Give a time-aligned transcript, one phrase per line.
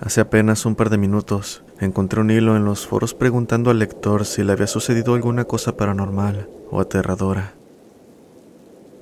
[0.00, 4.24] Hace apenas un par de minutos encontré un hilo en los foros preguntando al lector
[4.24, 7.54] si le había sucedido alguna cosa paranormal o aterradora.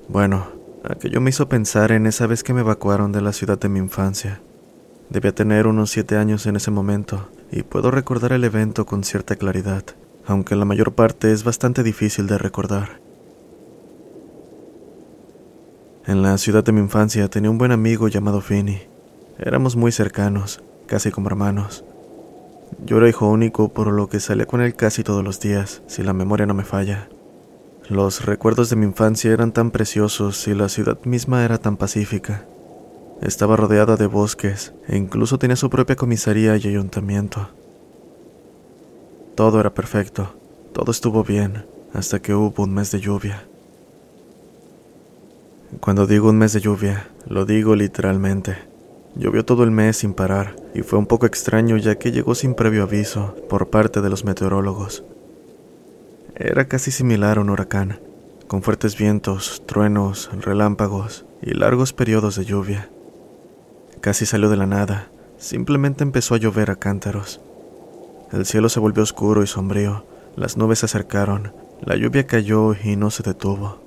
[0.07, 0.47] Bueno,
[0.83, 3.77] aquello me hizo pensar en esa vez que me evacuaron de la ciudad de mi
[3.79, 4.41] infancia.
[5.09, 9.35] Debía tener unos siete años en ese momento y puedo recordar el evento con cierta
[9.35, 9.83] claridad,
[10.25, 12.99] aunque la mayor parte es bastante difícil de recordar.
[16.07, 18.81] En la ciudad de mi infancia tenía un buen amigo llamado Finny.
[19.37, 21.85] Éramos muy cercanos casi como hermanos.
[22.85, 26.03] Yo era hijo único, por lo que salía con él casi todos los días, si
[26.03, 27.09] la memoria no me falla.
[27.89, 32.45] Los recuerdos de mi infancia eran tan preciosos y la ciudad misma era tan pacífica.
[33.21, 37.49] Estaba rodeada de bosques e incluso tenía su propia comisaría y ayuntamiento.
[39.35, 40.35] Todo era perfecto,
[40.73, 43.47] todo estuvo bien, hasta que hubo un mes de lluvia.
[45.79, 48.66] Cuando digo un mes de lluvia, lo digo literalmente.
[49.17, 52.53] Llovió todo el mes sin parar y fue un poco extraño ya que llegó sin
[52.53, 55.03] previo aviso por parte de los meteorólogos.
[56.35, 57.99] Era casi similar a un huracán,
[58.47, 62.89] con fuertes vientos, truenos, relámpagos y largos periodos de lluvia.
[64.01, 67.41] Casi salió de la nada, simplemente empezó a llover a cántaros.
[68.31, 72.95] El cielo se volvió oscuro y sombrío, las nubes se acercaron, la lluvia cayó y
[72.97, 73.86] no se detuvo.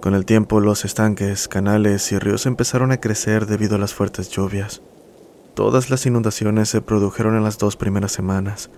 [0.00, 4.30] Con el tiempo los estanques, canales y ríos empezaron a crecer debido a las fuertes
[4.30, 4.80] lluvias.
[5.52, 8.70] Todas las inundaciones se produjeron en las dos primeras semanas.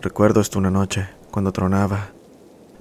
[0.00, 2.12] Recuerdo esto una noche, cuando tronaba.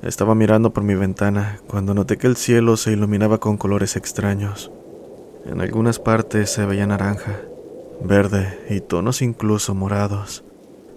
[0.04, 4.72] Estaba mirando por mi ventana cuando noté que el cielo se iluminaba con colores extraños.
[5.46, 7.40] En algunas partes se veía naranja,
[8.04, 10.44] verde y tonos incluso morados.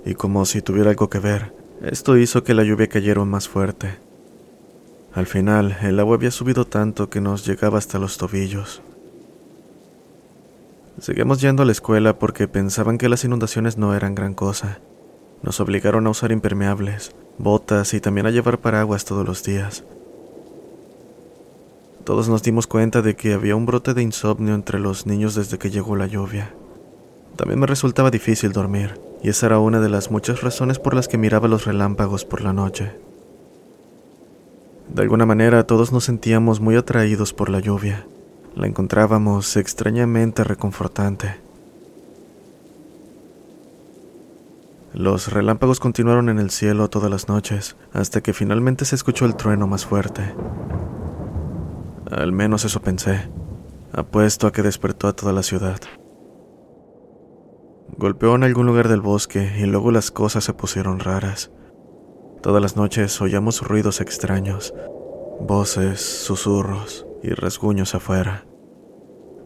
[0.04, 4.03] Y como si tuviera algo que ver, esto hizo que la lluvia cayera más fuerte.
[5.14, 8.82] Al final, el agua había subido tanto que nos llegaba hasta los tobillos.
[11.00, 14.80] Seguimos yendo a la escuela porque pensaban que las inundaciones no eran gran cosa.
[15.42, 19.84] Nos obligaron a usar impermeables, botas y también a llevar paraguas todos los días.
[22.04, 25.58] Todos nos dimos cuenta de que había un brote de insomnio entre los niños desde
[25.58, 26.54] que llegó la lluvia.
[27.36, 31.08] También me resultaba difícil dormir, y esa era una de las muchas razones por las
[31.08, 33.03] que miraba los relámpagos por la noche.
[34.88, 38.06] De alguna manera todos nos sentíamos muy atraídos por la lluvia.
[38.54, 41.40] La encontrábamos extrañamente reconfortante.
[44.92, 49.34] Los relámpagos continuaron en el cielo todas las noches, hasta que finalmente se escuchó el
[49.34, 50.34] trueno más fuerte.
[52.12, 53.28] Al menos eso pensé.
[53.92, 55.80] Apuesto a que despertó a toda la ciudad.
[57.96, 61.50] Golpeó en algún lugar del bosque y luego las cosas se pusieron raras.
[62.44, 64.74] Todas las noches oíamos ruidos extraños,
[65.40, 68.44] voces, susurros y rasguños afuera.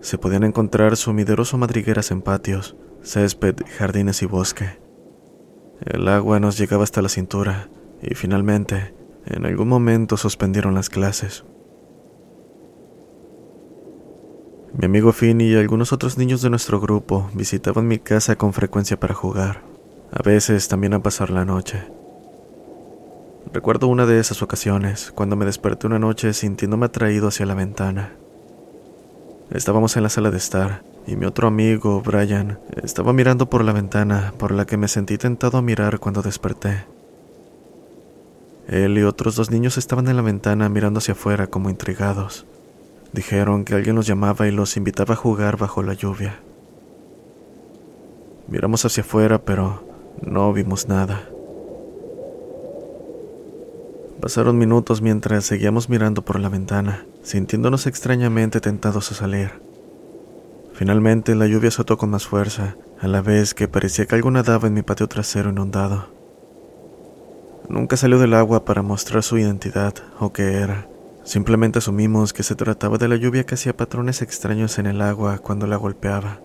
[0.00, 4.80] Se podían encontrar sumideros o madrigueras en patios, césped, jardines y bosque.
[5.86, 7.70] El agua nos llegaba hasta la cintura
[8.02, 11.44] y finalmente, en algún momento suspendieron las clases.
[14.76, 18.98] Mi amigo Finn y algunos otros niños de nuestro grupo visitaban mi casa con frecuencia
[18.98, 19.62] para jugar,
[20.10, 21.96] a veces también a pasar la noche.
[23.52, 28.12] Recuerdo una de esas ocasiones, cuando me desperté una noche sintiéndome atraído hacia la ventana.
[29.50, 33.72] Estábamos en la sala de estar, y mi otro amigo, Brian, estaba mirando por la
[33.72, 36.84] ventana por la que me sentí tentado a mirar cuando desperté.
[38.68, 42.44] Él y otros dos niños estaban en la ventana mirando hacia afuera como intrigados.
[43.14, 46.40] Dijeron que alguien los llamaba y los invitaba a jugar bajo la lluvia.
[48.48, 49.82] Miramos hacia afuera, pero
[50.20, 51.22] no vimos nada.
[54.20, 59.50] Pasaron minutos mientras seguíamos mirando por la ventana, sintiéndonos extrañamente tentados a salir.
[60.74, 64.68] Finalmente la lluvia azotó con más fuerza, a la vez que parecía que algo nadaba
[64.68, 66.08] en mi patio trasero inundado.
[67.68, 70.88] Nunca salió del agua para mostrar su identidad o qué era,
[71.28, 75.36] Simplemente asumimos que se trataba de la lluvia que hacía patrones extraños en el agua
[75.36, 76.40] cuando la golpeaba.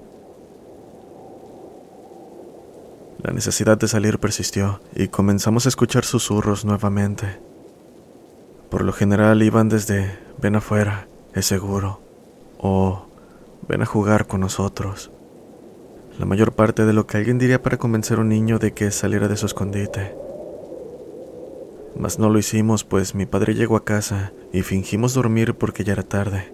[3.22, 7.40] La necesidad de salir persistió y comenzamos a escuchar susurros nuevamente.
[8.74, 12.02] Por lo general iban desde ven afuera, es seguro,
[12.58, 13.06] o
[13.68, 15.12] ven a jugar con nosotros.
[16.18, 18.90] La mayor parte de lo que alguien diría para convencer a un niño de que
[18.90, 20.16] saliera de su escondite.
[21.96, 25.94] Mas no lo hicimos, pues mi padre llegó a casa y fingimos dormir porque ya
[25.94, 26.52] era tarde.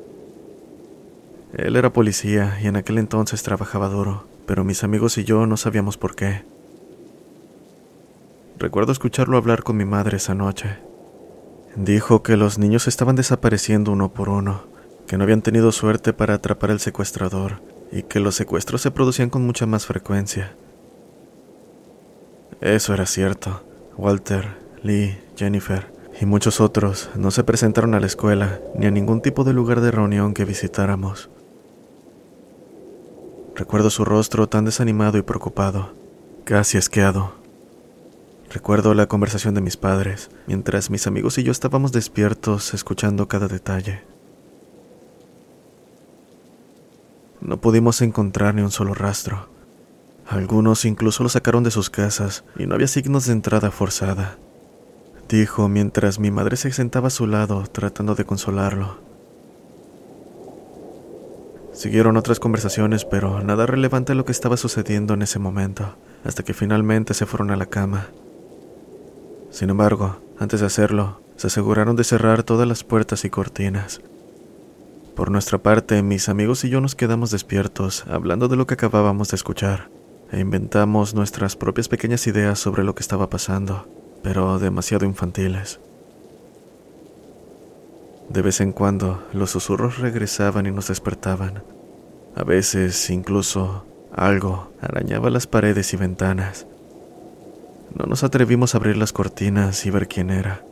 [1.53, 5.55] Él era policía y en aquel entonces trabajaba duro, pero mis amigos y yo no
[5.55, 6.43] sabíamos por qué.
[8.57, 10.88] Recuerdo escucharlo hablar con mi madre esa noche.
[11.75, 14.63] Dijo que los niños estaban desapareciendo uno por uno,
[15.07, 17.61] que no habían tenido suerte para atrapar al secuestrador
[17.91, 20.53] y que los secuestros se producían con mucha más frecuencia.
[22.61, 23.63] Eso era cierto.
[23.97, 29.21] Walter, Lee, Jennifer y muchos otros no se presentaron a la escuela ni a ningún
[29.21, 31.29] tipo de lugar de reunión que visitáramos.
[33.55, 35.93] Recuerdo su rostro tan desanimado y preocupado,
[36.45, 37.38] casi asqueado.
[38.51, 43.47] Recuerdo la conversación de mis padres, mientras mis amigos y yo estábamos despiertos escuchando cada
[43.47, 44.01] detalle.
[47.41, 49.49] No pudimos encontrar ni un solo rastro.
[50.27, 54.37] Algunos incluso lo sacaron de sus casas y no había signos de entrada forzada
[55.29, 58.97] dijo mientras mi madre se sentaba a su lado tratando de consolarlo.
[61.71, 65.95] Siguieron otras conversaciones, pero nada relevante a lo que estaba sucediendo en ese momento,
[66.25, 68.07] hasta que finalmente se fueron a la cama.
[69.51, 74.01] Sin embargo, antes de hacerlo, se aseguraron de cerrar todas las puertas y cortinas.
[75.15, 79.29] Por nuestra parte, mis amigos y yo nos quedamos despiertos, hablando de lo que acabábamos
[79.29, 79.89] de escuchar,
[80.31, 83.85] e inventamos nuestras propias pequeñas ideas sobre lo que estaba pasando
[84.21, 85.79] pero demasiado infantiles.
[88.29, 91.63] De vez en cuando los susurros regresaban y nos despertaban.
[92.35, 93.85] A veces incluso
[94.15, 96.67] algo arañaba las paredes y ventanas.
[97.95, 100.63] No nos atrevimos a abrir las cortinas y ver quién era.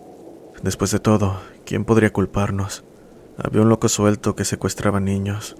[0.61, 2.83] Después de todo, ¿quién podría culparnos?
[3.37, 5.55] Había un loco suelto que secuestraba niños.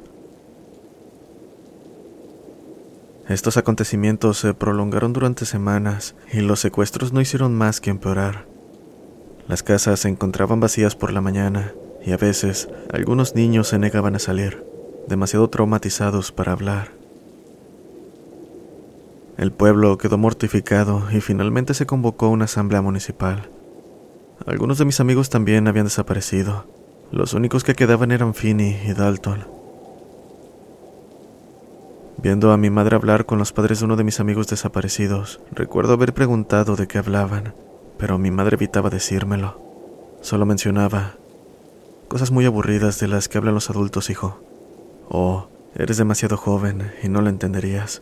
[3.27, 8.45] Estos acontecimientos se prolongaron durante semanas y los secuestros no hicieron más que empeorar.
[9.47, 11.73] Las casas se encontraban vacías por la mañana
[12.05, 14.63] y a veces algunos niños se negaban a salir,
[15.07, 16.96] demasiado traumatizados para hablar.
[19.37, 23.49] El pueblo quedó mortificado y finalmente se convocó una asamblea municipal.
[24.47, 26.65] Algunos de mis amigos también habían desaparecido.
[27.11, 29.45] Los únicos que quedaban eran Finney y Dalton.
[32.17, 35.93] Viendo a mi madre hablar con los padres de uno de mis amigos desaparecidos, recuerdo
[35.93, 37.53] haber preguntado de qué hablaban,
[37.99, 39.61] pero mi madre evitaba decírmelo.
[40.21, 41.13] Solo mencionaba
[42.07, 44.39] cosas muy aburridas de las que hablan los adultos, hijo.
[45.09, 48.01] O eres demasiado joven y no lo entenderías.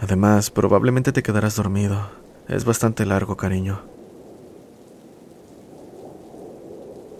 [0.00, 2.08] Además, probablemente te quedarás dormido.
[2.48, 3.80] Es bastante largo, cariño.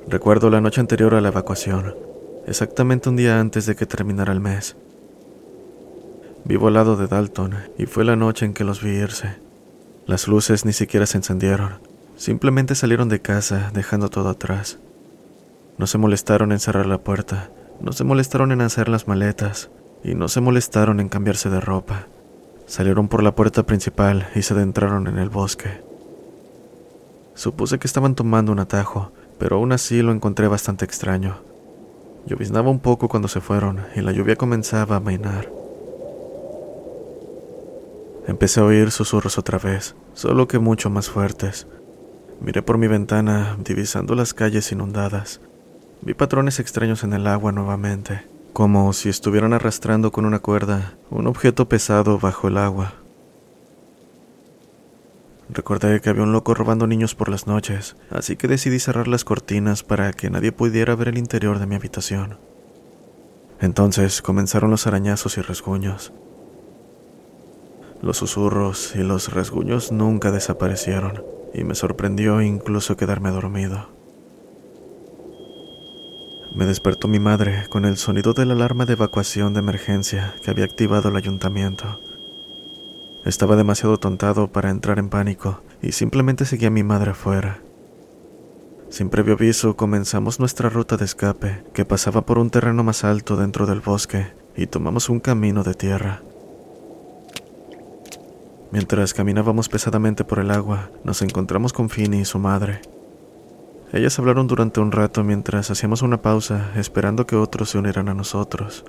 [0.08, 1.94] Recuerdo la noche anterior a la evacuación,
[2.46, 4.75] exactamente un día antes de que terminara el mes.
[6.44, 9.36] Vivo al lado de Dalton y fue la noche en que los vi irse.
[10.06, 11.81] Las luces ni siquiera se encendieron,
[12.16, 14.78] simplemente salieron de casa dejando todo atrás.
[15.76, 17.50] No se molestaron en cerrar la puerta,
[17.81, 19.69] no se molestaron en hacer las maletas
[20.02, 22.06] y no se molestaron en cambiarse de ropa.
[22.69, 25.81] Salieron por la puerta principal y se adentraron en el bosque.
[27.34, 31.39] Supuse que estaban tomando un atajo, pero aún así lo encontré bastante extraño.
[32.27, 35.51] Lloviznaba un poco cuando se fueron y la lluvia comenzaba a mainar.
[38.27, 41.67] Empecé a oír susurros otra vez, solo que mucho más fuertes.
[42.39, 45.41] Miré por mi ventana, divisando las calles inundadas.
[46.03, 51.26] Vi patrones extraños en el agua nuevamente, como si estuvieran arrastrando con una cuerda un
[51.26, 52.94] objeto pesado bajo el agua.
[55.50, 59.24] Recordé que había un loco robando niños por las noches, así que decidí cerrar las
[59.24, 62.38] cortinas para que nadie pudiera ver el interior de mi habitación.
[63.60, 66.12] Entonces comenzaron los arañazos y rasguños.
[68.02, 71.24] Los susurros y los rasguños nunca desaparecieron,
[71.55, 73.97] y me sorprendió incluso quedarme dormido.
[76.55, 80.50] Me despertó mi madre con el sonido de la alarma de evacuación de emergencia que
[80.50, 82.00] había activado el ayuntamiento.
[83.24, 87.60] Estaba demasiado tontado para entrar en pánico y simplemente seguía a mi madre afuera.
[88.90, 93.36] Sin previo aviso comenzamos nuestra ruta de escape, que pasaba por un terreno más alto
[93.36, 96.22] dentro del bosque, y tomamos un camino de tierra.
[98.70, 102.81] Mientras caminábamos pesadamente por el agua, nos encontramos con Finny y su madre.
[103.92, 108.14] Ellas hablaron durante un rato mientras hacíamos una pausa, esperando que otros se unieran a
[108.14, 108.84] nosotros.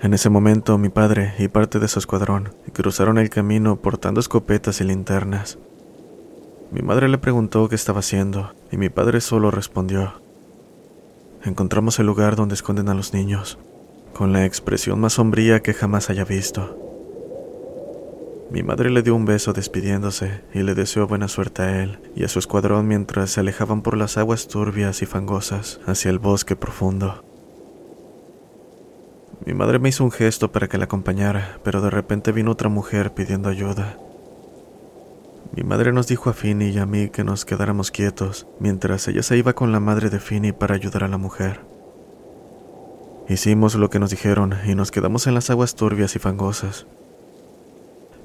[0.00, 4.80] En ese momento mi padre y parte de su escuadrón cruzaron el camino portando escopetas
[4.80, 5.58] y linternas.
[6.70, 10.22] Mi madre le preguntó qué estaba haciendo y mi padre solo respondió.
[11.44, 13.58] Encontramos el lugar donde esconden a los niños,
[14.14, 16.79] con la expresión más sombría que jamás haya visto.
[18.50, 22.24] Mi madre le dio un beso despidiéndose y le deseó buena suerte a él y
[22.24, 26.56] a su escuadrón mientras se alejaban por las aguas turbias y fangosas hacia el bosque
[26.56, 27.22] profundo.
[29.46, 32.68] Mi madre me hizo un gesto para que la acompañara, pero de repente vino otra
[32.68, 33.96] mujer pidiendo ayuda.
[35.56, 39.22] Mi madre nos dijo a Finny y a mí que nos quedáramos quietos, mientras ella
[39.22, 41.60] se iba con la madre de Finny para ayudar a la mujer.
[43.28, 46.86] Hicimos lo que nos dijeron y nos quedamos en las aguas turbias y fangosas.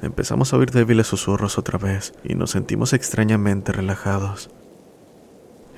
[0.01, 4.49] Empezamos a oír débiles susurros otra vez y nos sentimos extrañamente relajados.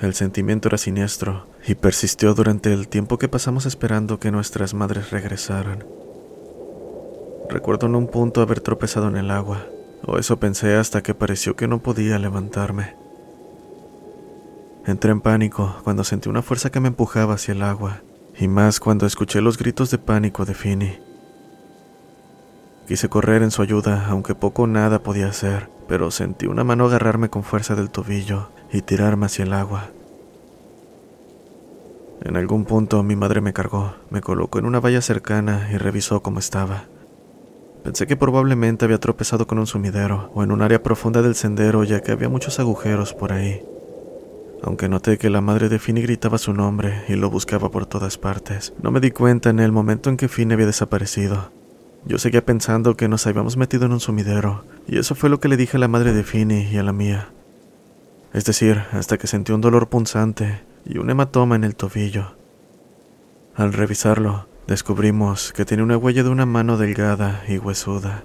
[0.02, 5.12] El sentimiento era siniestro y persistió durante el tiempo que pasamos esperando que nuestras madres
[5.12, 5.86] regresaran.
[7.50, 9.66] Recuerdo en un punto haber tropezado en el agua
[10.06, 12.96] o eso pensé hasta que pareció que no podía levantarme.
[14.86, 18.02] Entré en pánico cuando sentí una fuerza que me empujaba hacia el agua,
[18.40, 21.07] y más cuando escuché los gritos de pánico de Finny.
[22.88, 26.86] Quise correr en su ayuda, aunque poco o nada podía hacer, pero sentí una mano
[26.86, 29.90] agarrarme con fuerza del tobillo y tirarme hacia el agua.
[32.24, 36.22] En algún punto mi madre me cargó, me colocó en una valla cercana y revisó
[36.22, 36.86] cómo estaba.
[37.84, 41.84] Pensé que probablemente había tropezado con un sumidero o en un área profunda del sendero
[41.84, 43.64] ya que había muchos agujeros por ahí.
[44.64, 48.18] Aunque noté que la madre de Finny gritaba su nombre y lo buscaba por todas
[48.18, 51.57] partes, no me di cuenta en el momento en que Finny había desaparecido.
[52.08, 55.50] Yo seguía pensando que nos habíamos metido en un sumidero, y eso fue lo que
[55.50, 57.32] le dije a la madre de Finny y a la mía.
[58.34, 62.38] Es decir, hasta que sentí un dolor punzante y un hematoma en el tobillo.
[63.56, 68.24] Al revisarlo, descubrimos que tenía una huella de una mano delgada y huesuda.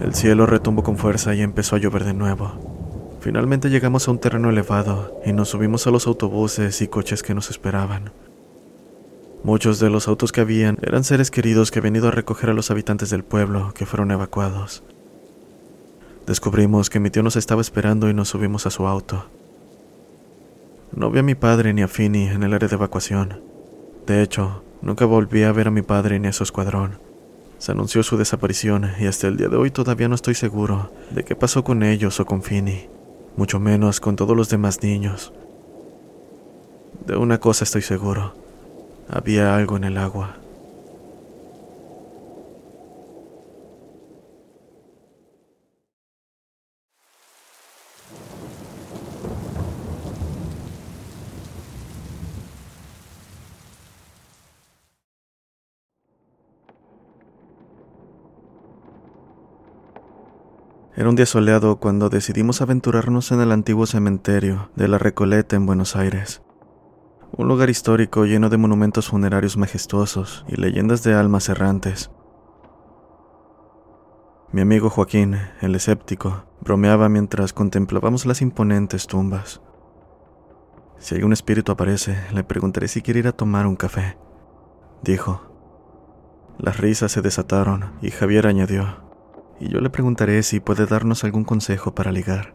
[0.00, 3.18] El cielo retumbó con fuerza y empezó a llover de nuevo.
[3.20, 7.34] Finalmente llegamos a un terreno elevado y nos subimos a los autobuses y coches que
[7.34, 8.12] nos esperaban.
[9.44, 12.54] Muchos de los autos que habían eran seres queridos que habían ido a recoger a
[12.54, 14.82] los habitantes del pueblo que fueron evacuados.
[16.26, 19.26] Descubrimos que mi tío nos estaba esperando y nos subimos a su auto.
[20.92, 23.40] No vi a mi padre ni a Finny en el área de evacuación.
[24.06, 26.98] De hecho, nunca volví a ver a mi padre ni a su escuadrón.
[27.58, 31.24] Se anunció su desaparición y hasta el día de hoy todavía no estoy seguro de
[31.24, 32.88] qué pasó con ellos o con Finny,
[33.36, 35.32] mucho menos con todos los demás niños.
[37.06, 38.34] De una cosa estoy seguro,
[39.08, 40.36] había algo en el agua.
[60.98, 65.66] Era un día soleado cuando decidimos aventurarnos en el antiguo cementerio de la Recoleta en
[65.66, 66.40] Buenos Aires.
[67.38, 72.10] Un lugar histórico lleno de monumentos funerarios majestuosos y leyendas de almas errantes.
[74.52, 79.60] Mi amigo Joaquín, el escéptico, bromeaba mientras contemplábamos las imponentes tumbas.
[80.98, 84.16] Si algún espíritu aparece, le preguntaré si quiere ir a tomar un café,
[85.02, 85.42] dijo.
[86.58, 89.04] Las risas se desataron y Javier añadió
[89.60, 92.54] y yo le preguntaré si puede darnos algún consejo para ligar.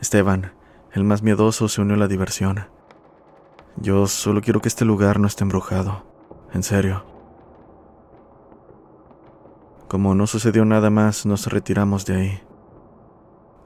[0.00, 0.52] Esteban,
[0.92, 2.68] el más miedoso, se unió a la diversión.
[3.76, 6.04] Yo solo quiero que este lugar no esté embrujado.
[6.52, 7.04] En serio.
[9.88, 12.40] Como no sucedió nada más, nos retiramos de ahí.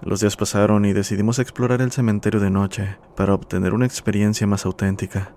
[0.02, 4.64] Los días pasaron y decidimos explorar el cementerio de noche para obtener una experiencia más
[4.64, 5.34] auténtica.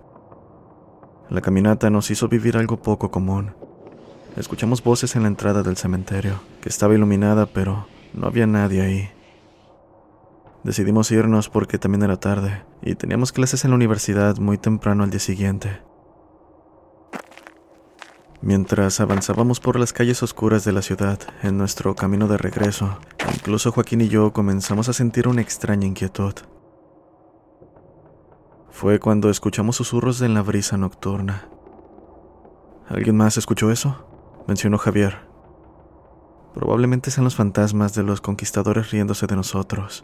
[1.30, 3.54] La caminata nos hizo vivir algo poco común
[4.38, 9.10] Escuchamos voces en la entrada del cementerio, que estaba iluminada, pero no había nadie ahí.
[10.64, 15.10] Decidimos irnos porque también era tarde y teníamos clases en la universidad muy temprano al
[15.10, 15.82] día siguiente.
[18.44, 22.98] Mientras avanzábamos por las calles oscuras de la ciudad en nuestro camino de regreso,
[23.34, 26.34] incluso Joaquín y yo comenzamos a sentir una extraña inquietud.
[28.70, 31.50] Fue cuando escuchamos susurros en la brisa nocturna.
[32.88, 34.06] ¿Alguien más escuchó eso?
[34.48, 35.20] mencionó Javier.
[36.54, 40.04] Probablemente sean los fantasmas de los conquistadores riéndose de nosotros.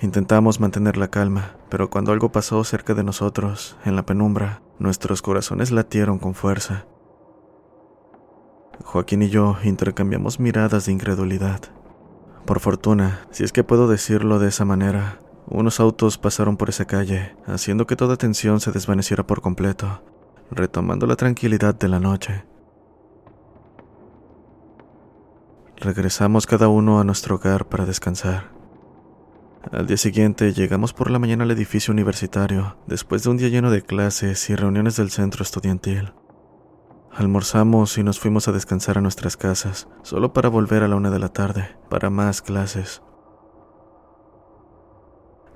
[0.00, 5.22] Intentamos mantener la calma, pero cuando algo pasó cerca de nosotros, en la penumbra, nuestros
[5.22, 6.86] corazones latieron con fuerza.
[8.84, 11.62] Joaquín y yo intercambiamos miradas de incredulidad.
[12.46, 16.84] Por fortuna, si es que puedo decirlo de esa manera, unos autos pasaron por esa
[16.84, 20.00] calle, haciendo que toda tensión se desvaneciera por completo,
[20.52, 22.44] retomando la tranquilidad de la noche.
[25.76, 28.57] Regresamos cada uno a nuestro hogar para descansar.
[29.70, 33.70] Al día siguiente llegamos por la mañana al edificio universitario, después de un día lleno
[33.70, 36.14] de clases y reuniones del centro estudiantil.
[37.12, 41.10] Almorzamos y nos fuimos a descansar a nuestras casas, solo para volver a la una
[41.10, 43.02] de la tarde, para más clases.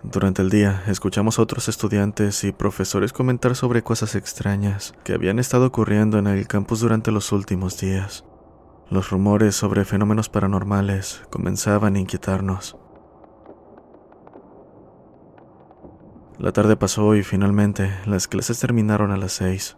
[0.02, 5.38] Durante el día, escuchamos a otros estudiantes y profesores comentar sobre cosas extrañas que habían
[5.38, 8.26] estado ocurriendo en el campus durante los últimos días.
[8.90, 12.76] Los rumores sobre fenómenos paranormales comenzaban a inquietarnos.
[16.42, 19.76] La tarde pasó y finalmente las clases terminaron a las seis.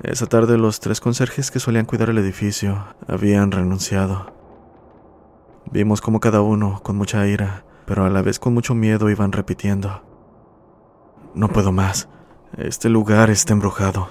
[0.00, 4.32] Esa tarde los tres conserjes que solían cuidar el edificio habían renunciado.
[5.72, 9.32] Vimos como cada uno, con mucha ira, pero a la vez con mucho miedo, iban
[9.32, 10.04] repitiendo.
[11.34, 12.08] No puedo más.
[12.56, 14.10] Este lugar está embrujado.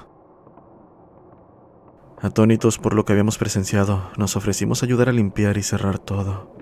[2.21, 6.53] Atónitos por lo que habíamos presenciado, nos ofrecimos ayudar a limpiar y cerrar todo.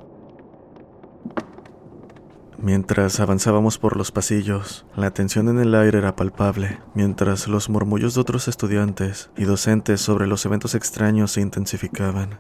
[2.63, 8.13] Mientras avanzábamos por los pasillos, la tensión en el aire era palpable, mientras los murmullos
[8.13, 12.39] de otros estudiantes y docentes sobre los eventos extraños se intensificaban.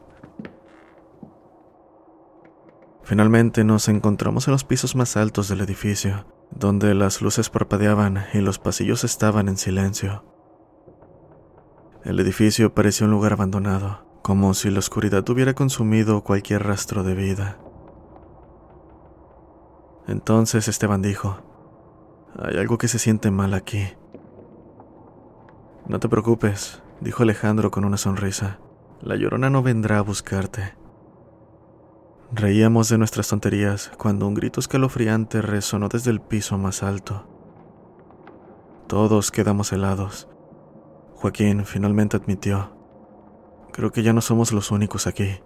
[3.03, 8.41] Finalmente nos encontramos en los pisos más altos del edificio, donde las luces parpadeaban y
[8.41, 10.23] los pasillos estaban en silencio.
[12.05, 17.15] El edificio parecía un lugar abandonado, como si la oscuridad hubiera consumido cualquier rastro de
[17.15, 17.57] vida.
[20.07, 21.37] Entonces Esteban dijo,
[22.37, 23.87] hay algo que se siente mal aquí.
[25.87, 28.59] No te preocupes, dijo Alejandro con una sonrisa.
[29.01, 30.75] La llorona no vendrá a buscarte.
[32.31, 37.27] Reíamos de nuestras tonterías cuando un grito escalofriante resonó desde el piso más alto.
[38.87, 40.29] Todos quedamos helados.
[41.15, 42.71] Joaquín finalmente admitió,
[43.71, 45.39] creo que ya no somos los únicos aquí.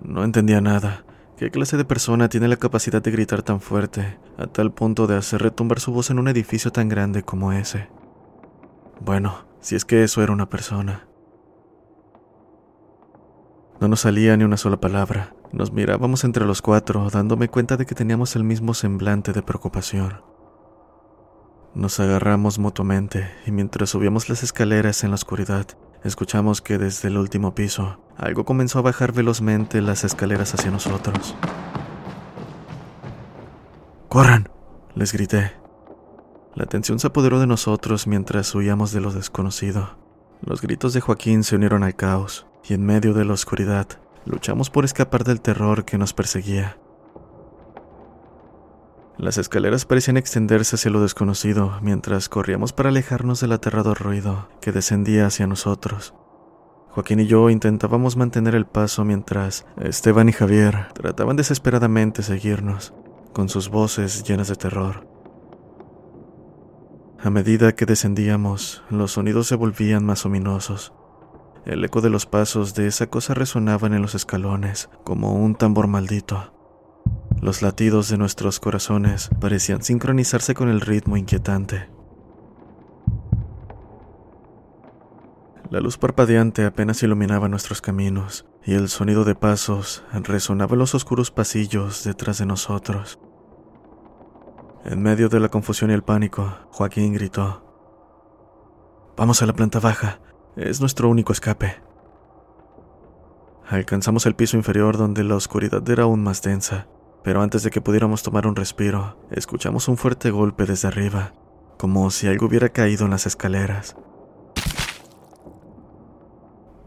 [0.00, 1.04] No entendía nada,
[1.36, 5.16] ¿Qué clase de persona tiene la capacidad de gritar tan fuerte, a tal punto de
[5.16, 7.88] hacer retumbar su voz en un edificio tan grande como ese?
[9.00, 11.08] Bueno, si es que eso era una persona.
[13.80, 15.34] No nos salía ni una sola palabra.
[15.50, 20.22] Nos mirábamos entre los cuatro, dándome cuenta de que teníamos el mismo semblante de preocupación.
[21.74, 25.66] Nos agarramos mutuamente y mientras subíamos las escaleras en la oscuridad,
[26.04, 31.34] escuchamos que desde el último piso algo comenzó a bajar velozmente las escaleras hacia nosotros.
[34.08, 34.48] ¡Corran!
[34.94, 35.52] les grité.
[36.54, 39.96] La tensión se apoderó de nosotros mientras huíamos de lo desconocido.
[40.40, 43.88] Los gritos de Joaquín se unieron al caos, y en medio de la oscuridad,
[44.24, 46.78] luchamos por escapar del terror que nos perseguía.
[49.18, 54.72] Las escaleras parecían extenderse hacia lo desconocido mientras corríamos para alejarnos del aterrador ruido que
[54.72, 56.14] descendía hacia nosotros.
[56.94, 62.94] Joaquín y yo intentábamos mantener el paso mientras Esteban y Javier trataban desesperadamente seguirnos,
[63.32, 65.04] con sus voces llenas de terror.
[67.20, 70.92] A medida que descendíamos, los sonidos se volvían más ominosos.
[71.64, 75.88] El eco de los pasos de esa cosa resonaban en los escalones como un tambor
[75.88, 76.52] maldito.
[77.40, 81.88] Los latidos de nuestros corazones parecían sincronizarse con el ritmo inquietante.
[85.74, 90.94] La luz parpadeante apenas iluminaba nuestros caminos, y el sonido de pasos resonaba en los
[90.94, 93.18] oscuros pasillos detrás de nosotros.
[94.84, 97.64] En medio de la confusión y el pánico, Joaquín gritó,
[99.16, 100.20] Vamos a la planta baja,
[100.54, 101.82] es nuestro único escape.
[103.66, 106.86] Alcanzamos el piso inferior donde la oscuridad era aún más densa,
[107.24, 111.32] pero antes de que pudiéramos tomar un respiro, escuchamos un fuerte golpe desde arriba,
[111.78, 113.96] como si algo hubiera caído en las escaleras.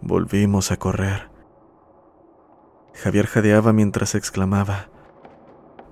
[0.07, 1.29] Volvimos a correr.
[2.93, 4.87] Javier jadeaba mientras exclamaba,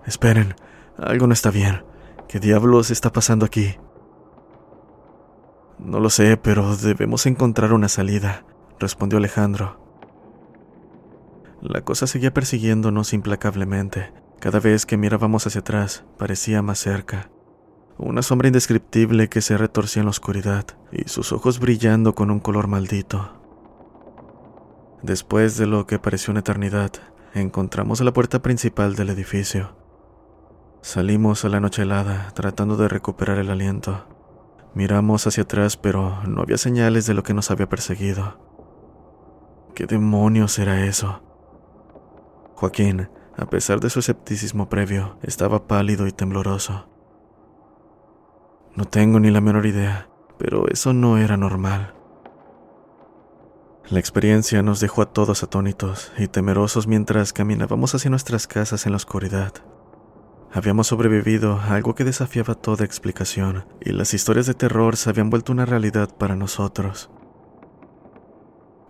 [0.06, 0.56] Esperen,
[0.97, 1.84] algo no está bien.
[2.30, 3.75] ¿Qué diablos está pasando aquí?
[5.80, 8.45] No lo sé, pero debemos encontrar una salida,
[8.80, 9.82] respondió Alejandro.
[11.62, 14.13] La cosa seguía persiguiéndonos implacablemente.
[14.39, 17.30] Cada vez que mirábamos hacia atrás, parecía más cerca.
[17.97, 22.39] Una sombra indescriptible que se retorcía en la oscuridad y sus ojos brillando con un
[22.39, 23.35] color maldito.
[25.06, 26.91] Después de lo que pareció una eternidad,
[27.36, 29.76] encontramos la puerta principal del edificio.
[30.82, 34.08] Salimos a la noche helada, tratando de recuperar el aliento.
[34.74, 38.39] Miramos hacia atrás, pero no había señales de lo que nos había perseguido.
[39.76, 41.22] ¿Qué demonios era eso?
[42.56, 46.88] Joaquín, a pesar de su escepticismo previo, estaba pálido y tembloroso.
[48.76, 51.95] No tengo ni la menor idea, pero eso no era normal.
[53.91, 58.93] La experiencia nos dejó a todos atónitos y temerosos mientras caminábamos hacia nuestras casas en
[58.93, 59.54] la oscuridad.
[60.52, 65.30] Habíamos sobrevivido a algo que desafiaba toda explicación, y las historias de terror se habían
[65.30, 67.12] vuelto una realidad para nosotros.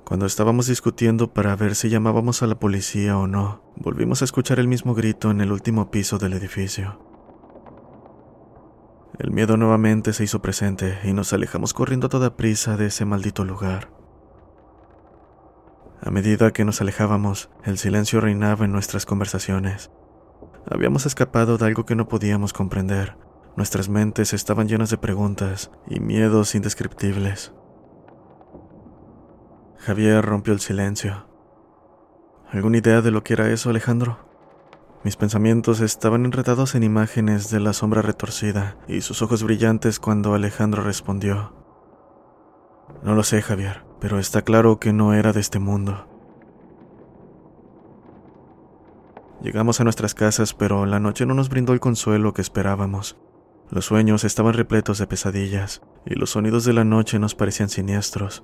[0.06, 4.60] Cuando estábamos discutiendo para ver si llamábamos a la policía o no, volvimos a escuchar
[4.60, 7.02] el mismo grito en el último piso del edificio.
[9.20, 13.04] El miedo nuevamente se hizo presente y nos alejamos corriendo a toda prisa de ese
[13.04, 14.05] maldito lugar.
[16.02, 19.92] A medida que nos alejábamos, el silencio reinaba en nuestras conversaciones,
[20.68, 23.16] Habíamos escapado de algo que no podíamos comprender.
[23.56, 27.54] Nuestras mentes estaban llenas de preguntas y miedos indescriptibles.
[29.78, 31.28] Javier rompió el silencio.
[32.52, 34.18] ¿Alguna idea de lo que era eso, Alejandro?
[35.04, 40.34] Mis pensamientos estaban enredados en imágenes de la sombra retorcida y sus ojos brillantes cuando
[40.34, 41.54] Alejandro respondió.
[43.04, 46.08] No lo sé, Javier, pero está claro que no era de este mundo.
[49.42, 53.18] Llegamos a nuestras casas, pero la noche no nos brindó el consuelo que esperábamos.
[53.70, 58.44] Los sueños estaban repletos de pesadillas, y los sonidos de la noche nos parecían siniestros.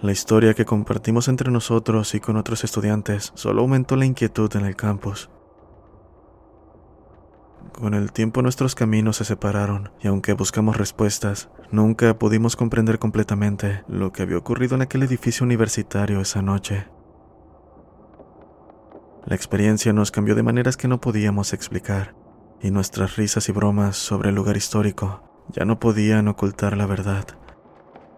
[0.00, 4.66] La historia que compartimos entre nosotros y con otros estudiantes solo aumentó la inquietud en
[4.66, 5.30] el campus.
[7.72, 13.82] Con el tiempo nuestros caminos se separaron y aunque buscamos respuestas, nunca pudimos comprender completamente
[13.88, 16.86] lo que había ocurrido en aquel edificio universitario esa noche.
[19.24, 22.14] La experiencia nos cambió de maneras que no podíamos explicar,
[22.60, 27.26] y nuestras risas y bromas sobre el lugar histórico ya no podían ocultar la verdad.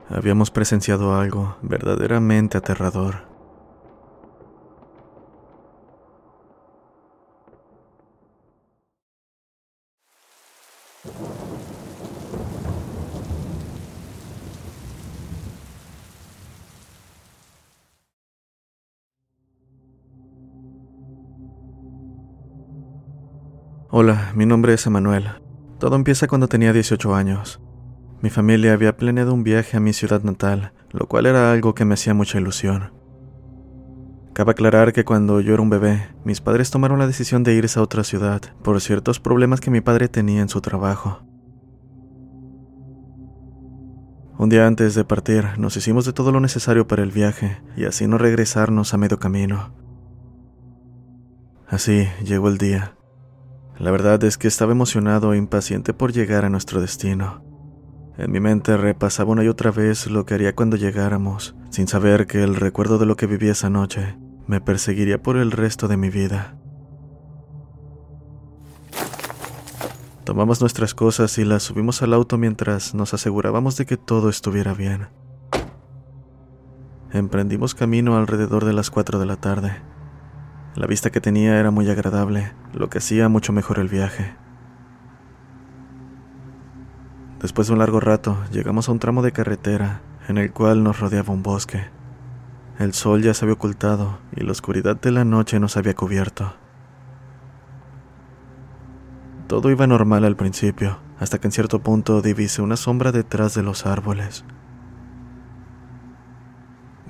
[0.09, 3.34] Habíamos presenciado algo verdaderamente aterrador.
[23.97, 25.29] Hola, mi nombre es Emanuel.
[25.79, 27.61] Todo empieza cuando tenía 18 años.
[28.23, 31.85] Mi familia había planeado un viaje a mi ciudad natal, lo cual era algo que
[31.85, 33.04] me hacía mucha ilusión.
[34.35, 37.79] Cabe aclarar que cuando yo era un bebé, mis padres tomaron la decisión de irse
[37.79, 41.23] a otra ciudad por ciertos problemas que mi padre tenía en su trabajo.
[44.37, 47.85] Un día antes de partir, nos hicimos de todo lo necesario para el viaje y
[47.85, 49.73] así no regresarnos a medio camino.
[51.68, 52.97] Así llegó el día.
[53.79, 57.44] La verdad es que estaba emocionado e impaciente por llegar a nuestro destino.
[58.18, 62.27] En mi mente repasaba una y otra vez lo que haría cuando llegáramos, sin saber
[62.27, 65.96] que el recuerdo de lo que viví esa noche me perseguiría por el resto de
[65.96, 66.57] mi vida.
[70.24, 74.72] Tomamos nuestras cosas y las subimos al auto mientras nos asegurábamos de que todo estuviera
[74.72, 75.09] bien.
[77.12, 79.83] Emprendimos camino alrededor de las 4 de la tarde.
[80.74, 84.35] La vista que tenía era muy agradable, lo que hacía mucho mejor el viaje.
[87.40, 90.98] Después de un largo rato, llegamos a un tramo de carretera en el cual nos
[90.98, 91.85] rodeaba un bosque.
[92.79, 96.55] El sol ya se había ocultado y la oscuridad de la noche nos había cubierto.
[99.47, 103.63] Todo iba normal al principio, hasta que en cierto punto divisé una sombra detrás de
[103.63, 104.45] los árboles.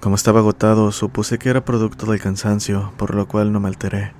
[0.00, 4.12] Como estaba agotado, supuse que era producto del cansancio, por lo cual no me alteré.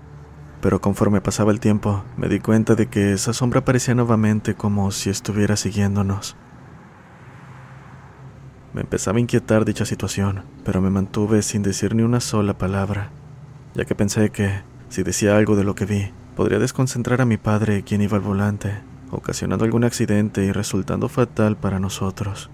[0.63, 4.91] Pero conforme pasaba el tiempo, me di cuenta de que esa sombra aparecía nuevamente como
[4.93, 6.37] si estuviera siguiéndonos.
[8.75, 13.11] Me empezaba a inquietar dicha situación, pero me mantuve sin decir ni una sola palabra,
[13.75, 17.37] ya que pensé que, si decía algo de lo que vi, podría desconcentrar a mi
[17.37, 18.75] padre quien iba al volante,
[19.13, 22.51] ocasionando algún accidente y resultando fatal para nosotros.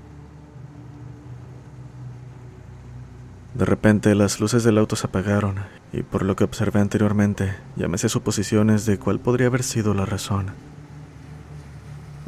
[3.54, 5.56] De repente las luces del auto se apagaron
[5.90, 10.69] y por lo que observé anteriormente, me suposiciones de cuál podría haber sido la razón.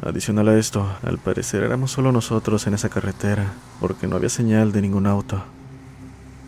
[0.05, 4.73] Adicional a esto, al parecer éramos solo nosotros en esa carretera, porque no había señal
[4.73, 5.41] de ningún auto.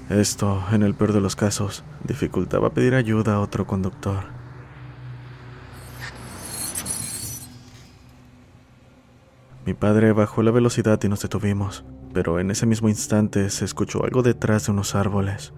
[0.10, 4.26] Esto, en el peor de los casos, dificultaba pedir ayuda a otro conductor.
[9.66, 14.04] Mi padre bajó la velocidad y nos detuvimos, pero en ese mismo instante se escuchó
[14.04, 15.54] algo detrás de unos árboles.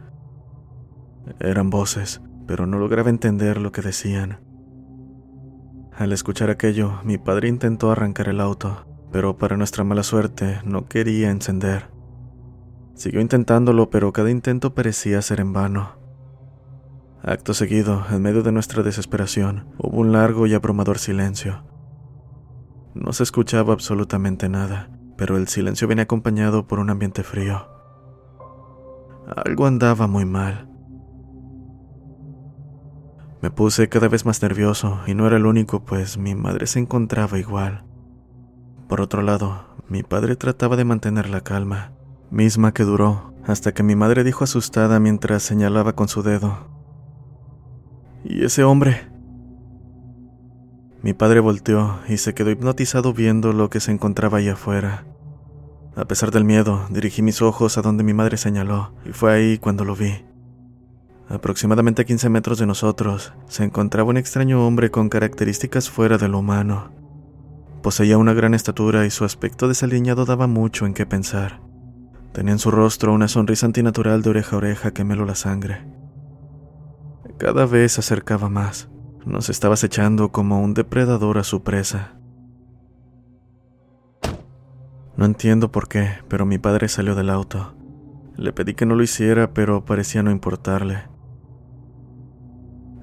[1.40, 4.47] Eran voces, pero no lograba entender lo que decían.
[5.98, 10.86] Al escuchar aquello, mi padre intentó arrancar el auto, pero para nuestra mala suerte no
[10.88, 11.90] quería encender.
[12.94, 15.98] Siguió intentándolo, pero cada intento parecía ser en vano.
[17.24, 21.64] Acto seguido, en medio de nuestra desesperación, hubo un largo y abrumador silencio.
[22.94, 27.70] No se escuchaba absolutamente nada, pero el silencio venía acompañado por un ambiente frío.
[29.36, 30.70] Algo andaba muy mal.
[33.48, 36.80] Me puse cada vez más nervioso y no era el único, pues mi madre se
[36.80, 37.86] encontraba igual.
[38.90, 41.94] Por otro lado, mi padre trataba de mantener la calma,
[42.30, 46.68] misma que duró hasta que mi madre dijo asustada mientras señalaba con su dedo.
[48.26, 49.08] ¿Y ese hombre?
[51.02, 55.06] Mi padre volteó y se quedó hipnotizado viendo lo que se encontraba allá afuera.
[55.96, 59.58] A pesar del miedo, dirigí mis ojos a donde mi madre señaló, y fue ahí
[59.58, 60.26] cuando lo vi.
[61.30, 66.30] Aproximadamente a 15 metros de nosotros se encontraba un extraño hombre con características fuera de
[66.30, 66.92] lo humano.
[67.82, 71.60] Poseía una gran estatura y su aspecto desaliñado daba mucho en qué pensar.
[72.32, 75.86] Tenía en su rostro una sonrisa antinatural de oreja a oreja que meló la sangre.
[77.38, 78.90] Cada vez se acercaba más.
[79.26, 82.14] Nos estaba acechando como un depredador a su presa.
[85.18, 87.74] No entiendo por qué, pero mi padre salió del auto.
[88.38, 91.17] Le pedí que no lo hiciera, pero parecía no importarle.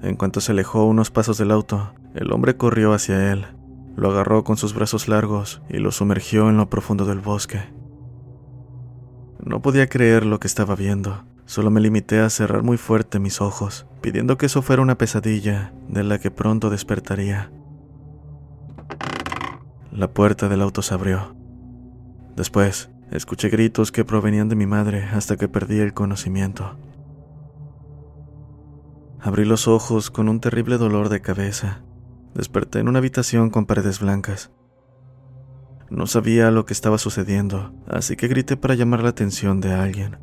[0.05, 3.47] En cuanto se alejó unos pasos del auto, el hombre corrió hacia él,
[3.95, 7.63] lo agarró con sus brazos largos y lo sumergió en lo profundo del bosque.
[9.43, 13.41] No podía creer lo que estaba viendo, solo me limité a cerrar muy fuerte mis
[13.41, 17.51] ojos, pidiendo que eso fuera una pesadilla de la que pronto despertaría.
[19.91, 21.35] La puerta del auto se abrió.
[22.35, 26.77] Después, escuché gritos que provenían de mi madre hasta que perdí el conocimiento.
[29.25, 31.81] Abrí los ojos con un terrible dolor de cabeza.
[32.35, 34.51] Desperté en una habitación con paredes blancas.
[35.89, 40.19] No sabía lo que estaba sucediendo, así que grité para llamar la atención de alguien.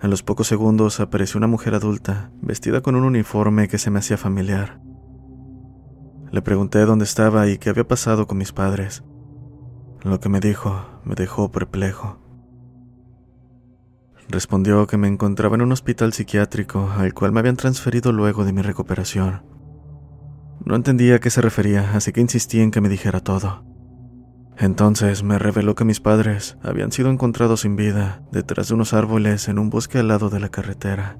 [0.00, 3.98] A los pocos segundos apareció una mujer adulta, vestida con un uniforme que se me
[3.98, 4.80] hacía familiar.
[6.32, 9.04] Le pregunté dónde estaba y qué había pasado con mis padres.
[10.02, 12.27] Lo que me dijo me dejó perplejo.
[14.30, 18.52] Respondió que me encontraba en un hospital psiquiátrico al cual me habían transferido luego de
[18.52, 19.42] mi recuperación.
[20.66, 23.64] No entendía a qué se refería, así que insistí en que me dijera todo.
[24.58, 29.48] Entonces me reveló que mis padres habían sido encontrados sin vida detrás de unos árboles
[29.48, 31.16] en un bosque al lado de la carretera.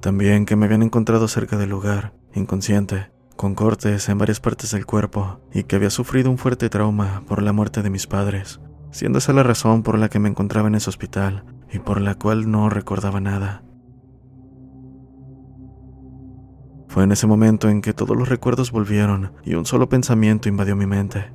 [0.00, 4.86] También que me habían encontrado cerca del lugar, inconsciente, con cortes en varias partes del
[4.86, 8.60] cuerpo y que había sufrido un fuerte trauma por la muerte de mis padres
[8.94, 12.14] siendo esa la razón por la que me encontraba en ese hospital y por la
[12.14, 13.64] cual no recordaba nada.
[16.86, 20.76] Fue en ese momento en que todos los recuerdos volvieron y un solo pensamiento invadió
[20.76, 21.32] mi mente.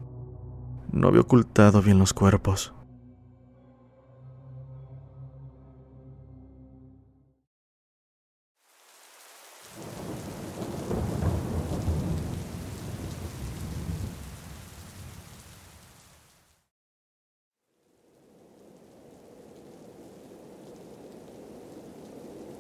[0.94, 2.74] No había ocultado bien los cuerpos.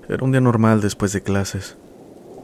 [0.10, 1.78] Era un día normal después de clases.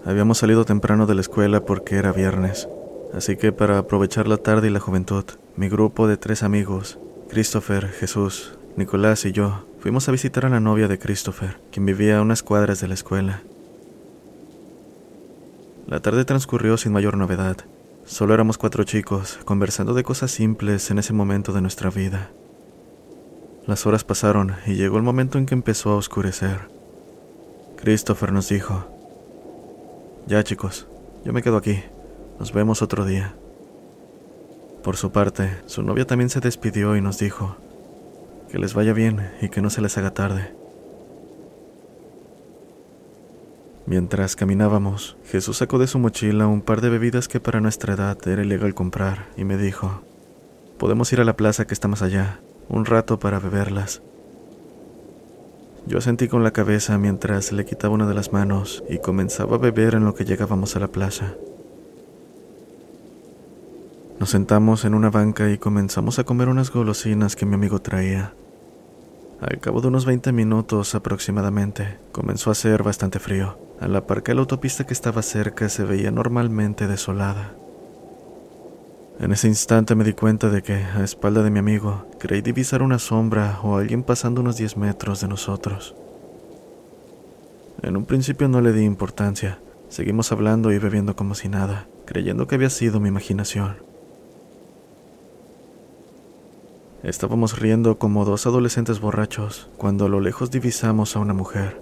[0.06, 2.70] Habíamos salido temprano de la escuela porque era viernes,
[3.12, 5.26] así que para aprovechar la tarde y la juventud,
[5.56, 10.60] mi grupo de tres amigos, Christopher, Jesús, Nicolás y yo, fuimos a visitar a la
[10.60, 13.42] novia de Christopher, quien vivía a unas cuadras de la escuela.
[15.88, 17.58] La tarde transcurrió sin mayor novedad.
[18.06, 22.30] Solo éramos cuatro chicos, conversando de cosas simples en ese momento de nuestra vida.
[23.66, 26.75] Las horas pasaron y llegó el momento en que empezó a oscurecer.
[27.86, 28.84] Christopher nos dijo,
[30.26, 30.88] ya chicos,
[31.24, 31.84] yo me quedo aquí,
[32.40, 33.36] nos vemos otro día.
[34.82, 37.58] Por su parte, su novia también se despidió y nos dijo,
[38.50, 40.56] que les vaya bien y que no se les haga tarde.
[43.86, 48.18] Mientras caminábamos, Jesús sacó de su mochila un par de bebidas que para nuestra edad
[48.28, 50.02] era ilegal comprar y me dijo,
[50.80, 54.02] podemos ir a la plaza que está más allá, un rato para beberlas.
[55.88, 59.60] Yo sentí con la cabeza mientras le quitaba una de las manos y comenzaba a
[59.60, 61.36] beber en lo que llegábamos a la plaza.
[64.20, 68.34] Nos sentamos en una banca y comenzamos a comer unas golosinas que mi amigo traía.
[69.42, 73.60] Al cabo de unos 20 minutos aproximadamente, comenzó a hacer bastante frío.
[73.80, 77.54] A la par que la autopista que estaba cerca se veía normalmente desolada.
[79.20, 82.82] En ese instante me di cuenta de que, a espalda de mi amigo, creí divisar
[82.82, 85.96] una sombra o alguien pasando unos 10 metros de nosotros.
[87.82, 89.60] En un principio no le di importancia.
[89.88, 93.78] Seguimos hablando y bebiendo como si nada, creyendo que había sido mi imaginación.
[97.04, 101.80] Estábamos riendo como dos adolescentes borrachos cuando a lo lejos divisamos a una mujer.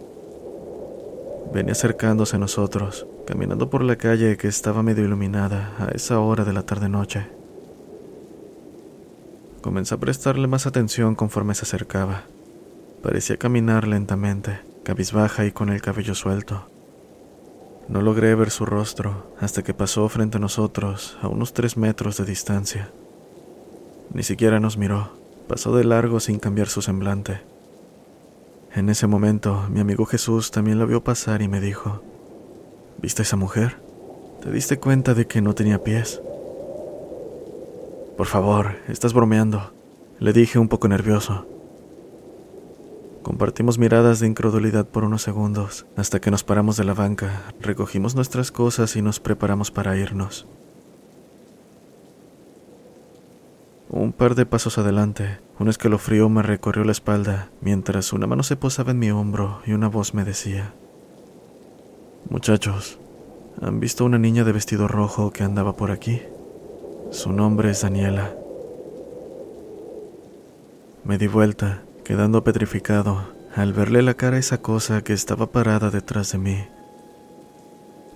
[1.53, 6.43] venía acercándose a nosotros, caminando por la calle que estaba medio iluminada a esa hora
[6.43, 7.27] de la tarde-noche.
[9.61, 12.23] Comencé a prestarle más atención conforme se acercaba.
[13.01, 16.67] Parecía caminar lentamente, cabizbaja y con el cabello suelto.
[17.87, 22.17] No logré ver su rostro hasta que pasó frente a nosotros a unos tres metros
[22.17, 22.91] de distancia.
[24.13, 25.11] Ni siquiera nos miró,
[25.47, 27.41] pasó de largo sin cambiar su semblante.
[28.73, 32.01] En ese momento, mi amigo Jesús también lo vio pasar y me dijo,
[33.03, 33.75] ¿Viste a esa mujer?
[34.41, 36.21] ¿Te diste cuenta de que no tenía pies?
[38.15, 39.73] Por favor, estás bromeando,
[40.19, 41.45] le dije un poco nervioso.
[43.21, 48.15] Compartimos miradas de incredulidad por unos segundos, hasta que nos paramos de la banca, recogimos
[48.15, 50.47] nuestras cosas y nos preparamos para irnos.
[53.89, 58.55] Un par de pasos adelante, un escalofrío me recorrió la espalda, mientras una mano se
[58.55, 60.73] posaba en mi hombro y una voz me decía,
[62.29, 62.99] Muchachos,
[63.61, 66.21] ¿han visto una niña de vestido rojo que andaba por aquí?
[67.11, 68.33] Su nombre es Daniela.
[71.03, 73.21] Me di vuelta quedando petrificado
[73.55, 76.65] al verle la cara a esa cosa que estaba parada detrás de mí.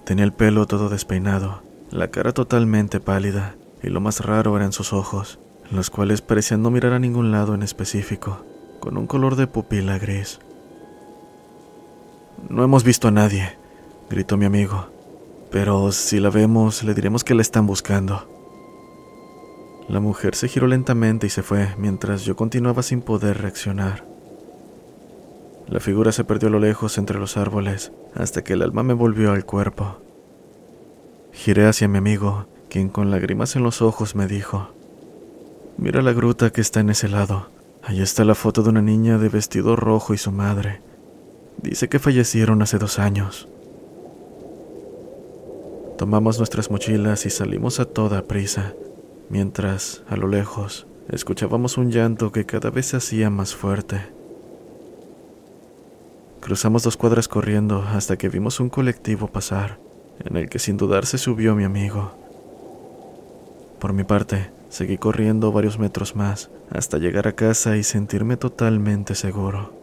[0.05, 4.93] Tenía el pelo todo despeinado, la cara totalmente pálida, y lo más raro eran sus
[4.93, 5.37] ojos,
[5.69, 8.45] los cuales parecían no mirar a ningún lado en específico,
[8.79, 10.39] con un color de pupila gris.
[12.49, 13.57] No hemos visto a nadie,
[14.09, 14.87] gritó mi amigo,
[15.51, 18.27] pero si la vemos le diremos que la están buscando.
[19.89, 24.03] La mujer se giró lentamente y se fue, mientras yo continuaba sin poder reaccionar.
[25.67, 28.93] La figura se perdió a lo lejos entre los árboles, hasta que el alma me
[28.93, 29.97] volvió al cuerpo.
[31.31, 34.69] Giré hacia mi amigo, quien con lágrimas en los ojos me dijo,
[35.77, 37.49] Mira la gruta que está en ese lado.
[37.83, 40.81] Allí está la foto de una niña de vestido rojo y su madre.
[41.61, 43.47] Dice que fallecieron hace dos años.
[45.97, 48.75] Tomamos nuestras mochilas y salimos a toda prisa
[49.29, 54.01] mientras, a lo lejos, escuchábamos un llanto que cada vez se hacía más fuerte.
[56.39, 59.79] Cruzamos dos cuadras corriendo hasta que vimos un colectivo pasar,
[60.23, 62.12] en el que sin dudar se subió mi amigo.
[63.79, 69.15] Por mi parte, seguí corriendo varios metros más hasta llegar a casa y sentirme totalmente
[69.15, 69.76] seguro.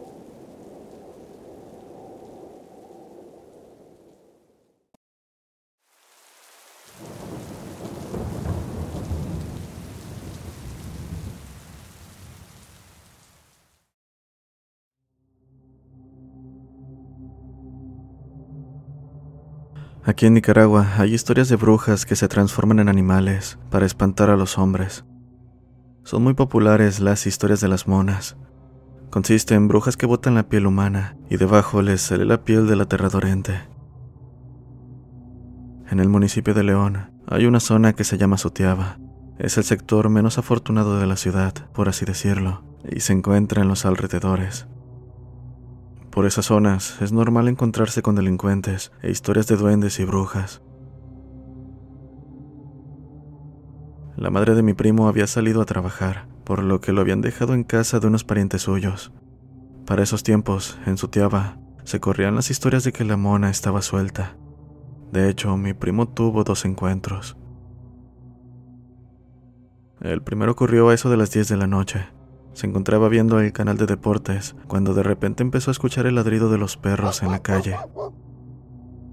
[20.07, 24.37] Aquí en Nicaragua hay historias de brujas que se transforman en animales para espantar a
[24.37, 25.03] los hombres.
[26.03, 28.37] Son muy populares las historias de las monas.
[29.09, 32.81] Consiste en brujas que botan la piel humana y debajo les sale la piel del
[32.81, 33.61] aterrador ente.
[35.89, 38.99] En el municipio de León hay una zona que se llama Sutiaba.
[39.39, 43.69] Es el sector menos afortunado de la ciudad, por así decirlo, y se encuentra en
[43.69, 44.67] los alrededores.
[46.15, 50.61] Por esas zonas es normal encontrarse con delincuentes e historias de duendes y brujas.
[54.15, 57.53] La madre de mi primo había salido a trabajar, por lo que lo habían dejado
[57.53, 59.11] en casa de unos parientes suyos.
[59.85, 63.81] Para esos tiempos, en su tiaba, se corrían las historias de que la mona estaba
[63.81, 64.37] suelta.
[65.11, 67.35] De hecho, mi primo tuvo dos encuentros.
[69.99, 72.14] El primero ocurrió a eso de las 10 de la noche.
[72.55, 76.49] Se encontraba viendo el canal de deportes cuando de repente empezó a escuchar el ladrido
[76.49, 77.75] de los perros en la calle.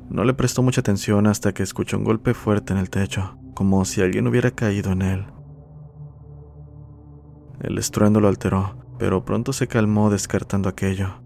[0.09, 3.85] No le prestó mucha atención hasta que escuchó un golpe fuerte en el techo, como
[3.85, 5.25] si alguien hubiera caído en él.
[7.61, 11.21] El estruendo lo alteró, pero pronto se calmó descartando aquello.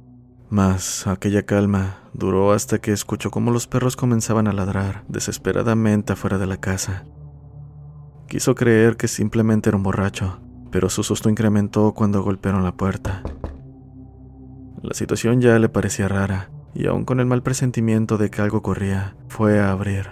[0.48, 6.38] Mas aquella calma duró hasta que escuchó cómo los perros comenzaban a ladrar desesperadamente afuera
[6.38, 7.04] de la casa.
[8.26, 10.40] Quiso creer que simplemente era un borracho,
[10.76, 13.22] pero su susto incrementó cuando golpearon la puerta.
[14.82, 18.58] La situación ya le parecía rara, y aún con el mal presentimiento de que algo
[18.58, 20.10] ocurría, fue a abrir.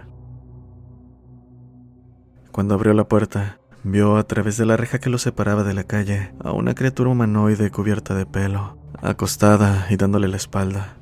[2.50, 5.84] Cuando abrió la puerta, vio a través de la reja que lo separaba de la
[5.84, 10.96] calle a una criatura humanoide cubierta de pelo, acostada y dándole la espalda.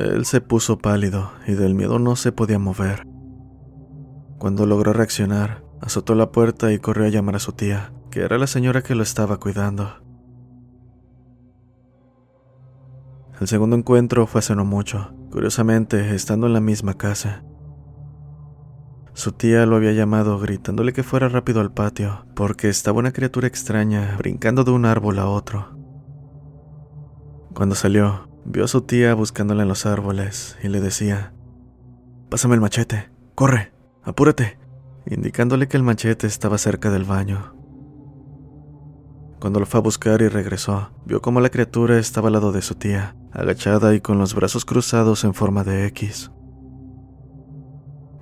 [0.00, 3.06] Él se puso pálido y del miedo no se podía mover.
[4.38, 8.38] Cuando logró reaccionar, Azotó la puerta y corrió a llamar a su tía, que era
[8.38, 9.92] la señora que lo estaba cuidando.
[13.38, 17.44] El segundo encuentro fue hace no mucho, curiosamente estando en la misma casa.
[19.12, 23.46] Su tía lo había llamado gritándole que fuera rápido al patio, porque estaba una criatura
[23.46, 25.76] extraña brincando de un árbol a otro.
[27.52, 31.32] Cuando salió, Vio a su tía buscándola en los árboles y le decía,
[32.28, 33.72] Pásame el machete, corre,
[34.02, 34.58] apúrate,
[35.06, 37.54] indicándole que el machete estaba cerca del baño.
[39.40, 42.62] Cuando lo fue a buscar y regresó, vio cómo la criatura estaba al lado de
[42.62, 46.30] su tía, agachada y con los brazos cruzados en forma de X.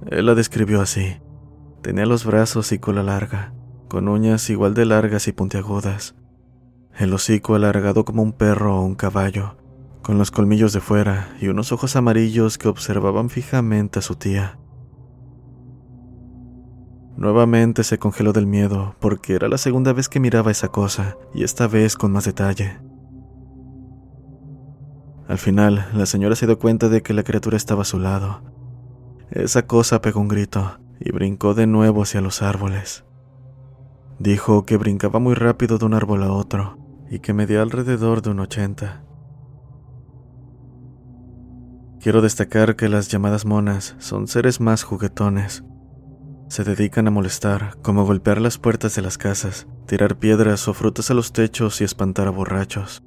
[0.06, 1.20] Él la describió así.
[1.82, 3.52] Tenía los brazos y cola larga,
[3.88, 6.14] con uñas igual de largas y puntiagudas,
[6.96, 9.56] el hocico alargado como un perro o un caballo,
[10.02, 14.59] con los colmillos de fuera y unos ojos amarillos que observaban fijamente a su tía.
[17.16, 21.44] Nuevamente se congeló del miedo porque era la segunda vez que miraba esa cosa y
[21.44, 22.80] esta vez con más detalle.
[25.28, 28.42] Al final, la señora se dio cuenta de que la criatura estaba a su lado.
[29.30, 33.04] Esa cosa pegó un grito y brincó de nuevo hacia los árboles.
[34.18, 36.78] Dijo que brincaba muy rápido de un árbol a otro
[37.10, 39.04] y que medía alrededor de un ochenta.
[42.00, 45.64] Quiero destacar que las llamadas monas son seres más juguetones.
[46.50, 51.08] Se dedican a molestar, como golpear las puertas de las casas, tirar piedras o frutas
[51.12, 53.04] a los techos y espantar a borrachos.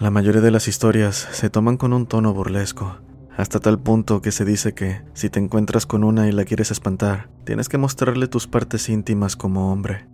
[0.00, 2.96] La mayoría de las historias se toman con un tono burlesco,
[3.36, 6.70] hasta tal punto que se dice que, si te encuentras con una y la quieres
[6.70, 10.08] espantar, tienes que mostrarle tus partes íntimas como hombre.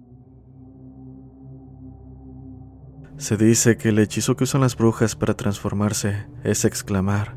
[3.18, 7.36] Se dice que el hechizo que usan las brujas para transformarse es exclamar,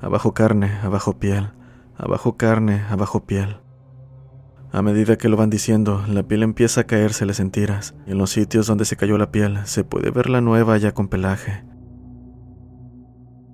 [0.00, 1.52] abajo carne, abajo piel,
[1.96, 3.58] abajo carne, abajo piel.
[4.72, 8.18] A medida que lo van diciendo, la piel empieza a caérseles en tiras, y en
[8.18, 11.64] los sitios donde se cayó la piel se puede ver la nueva ya con pelaje.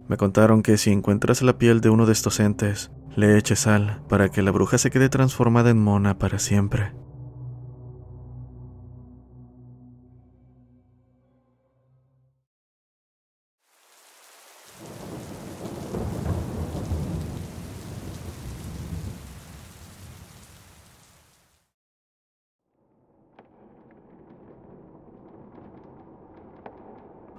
[0.08, 4.02] Me contaron que si encuentras la piel de uno de estos entes, le eches sal
[4.08, 6.92] para que la bruja se quede transformada en mona para siempre.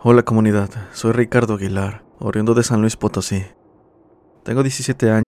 [0.05, 3.45] Hola comunidad, soy Ricardo Aguilar, oriundo de San Luis Potosí.
[4.43, 5.23] Tengo 17 años.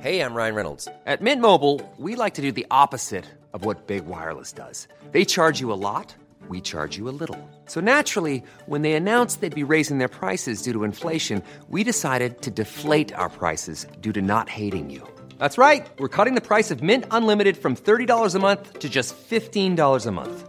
[0.00, 0.88] Hey, I'm Ryan Reynolds.
[1.04, 4.88] At Mint Mobile, we like to do the opposite of what Big Wireless does.
[5.12, 6.14] They charge you a lot,
[6.48, 7.36] we charge you a little.
[7.66, 12.40] So naturally, when they announced they'd be raising their prices due to inflation, we decided
[12.40, 15.06] to deflate our prices due to not hating you.
[15.38, 15.86] That's right.
[15.98, 20.10] We're cutting the price of Mint Unlimited from $30 a month to just $15 a
[20.10, 20.48] month.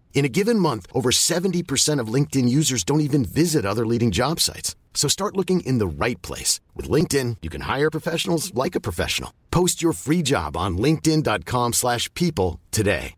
[0.13, 4.39] In a given month, over 70% of LinkedIn users don't even visit other leading job
[4.39, 4.75] sites.
[4.93, 6.59] So start looking in the right place.
[6.75, 9.31] With LinkedIn, you can hire professionals like a professional.
[9.49, 13.15] Post your free job on linkedin.com slash people today.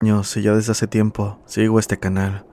[0.00, 0.06] Y
[0.42, 2.46] ya desde hace tiempo sigo este canal.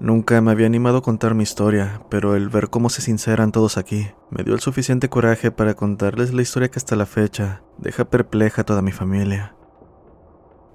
[0.00, 3.78] Nunca me había animado a contar mi historia, pero el ver cómo se sinceran todos
[3.78, 8.04] aquí me dio el suficiente coraje para contarles la historia que hasta la fecha deja
[8.04, 9.55] perpleja a toda mi familia.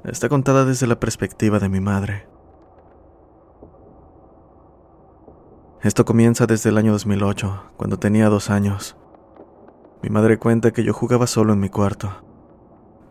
[0.03, 2.27] Está contada desde la perspectiva de mi madre.
[5.83, 8.97] Esto comienza desde el año 2008, cuando tenía dos años.
[10.01, 12.09] Mi madre cuenta que yo jugaba solo en mi cuarto.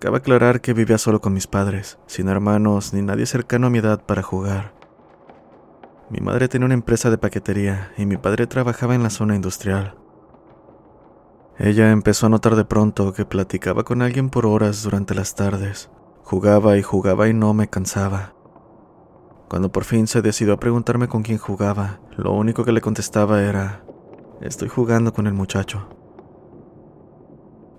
[0.01, 3.79] Cabe aclarar que vivía solo con mis padres, sin hermanos ni nadie cercano a mi
[3.79, 4.75] edad para jugar.
[6.11, 9.95] Mi madre tenía una empresa de paquetería y mi padre trabajaba en la zona industrial.
[11.57, 15.89] Ella empezó a notar de pronto que platicaba con alguien por horas durante las tardes.
[16.31, 18.35] Jugaba y jugaba y no me cansaba.
[19.49, 23.43] Cuando por fin se decidió a preguntarme con quién jugaba, lo único que le contestaba
[23.43, 23.83] era,
[24.41, 25.89] estoy jugando con el muchacho.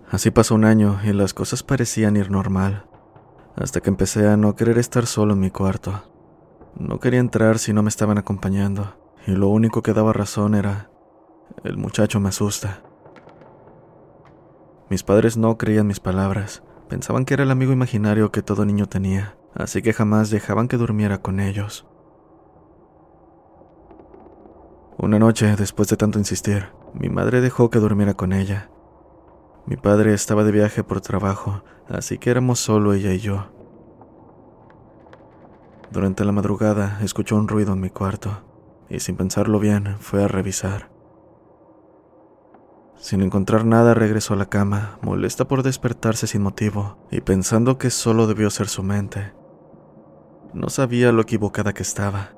[0.10, 2.90] Así pasó un año y las cosas parecían ir normal,
[3.56, 6.04] hasta que empecé a no querer estar solo en mi cuarto.
[6.76, 8.98] No quería entrar si no me estaban acompañando,
[9.28, 10.92] y lo único que daba razón era,
[11.64, 12.82] el muchacho me asusta.
[14.90, 18.86] Mis padres no creían mis palabras, Pensaban que era el amigo imaginario que todo niño
[18.86, 21.88] tenía, así que jamás dejaban que durmiera con ellos.
[24.98, 28.70] Una noche, después de tanto insistir, mi madre dejó que durmiera con ella.
[29.66, 33.46] Mi padre estaba de viaje por trabajo, así que éramos solo ella y yo.
[35.92, 38.44] Durante la madrugada escuchó un ruido en mi cuarto,
[38.90, 40.91] y sin pensarlo bien fue a revisar.
[43.02, 47.90] Sin encontrar nada regresó a la cama, molesta por despertarse sin motivo y pensando que
[47.90, 49.34] solo debió ser su mente.
[50.54, 52.30] No sabía lo equivocada que estaba.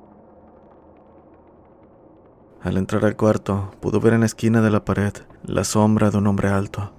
[2.62, 5.12] Al entrar al cuarto, pudo ver en la esquina de la pared
[5.42, 6.94] la sombra de un hombre alto.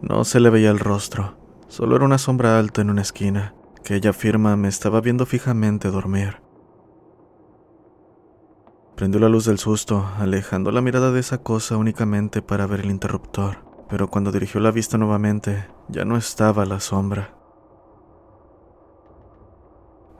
[0.00, 1.36] No se le veía el rostro,
[1.66, 5.90] solo era una sombra alta en una esquina, que ella afirma me estaba viendo fijamente
[5.90, 6.47] dormir.
[8.98, 12.90] Prendió la luz del susto, alejando la mirada de esa cosa únicamente para ver el
[12.90, 17.32] interruptor, pero cuando dirigió la vista nuevamente, ya no estaba la sombra.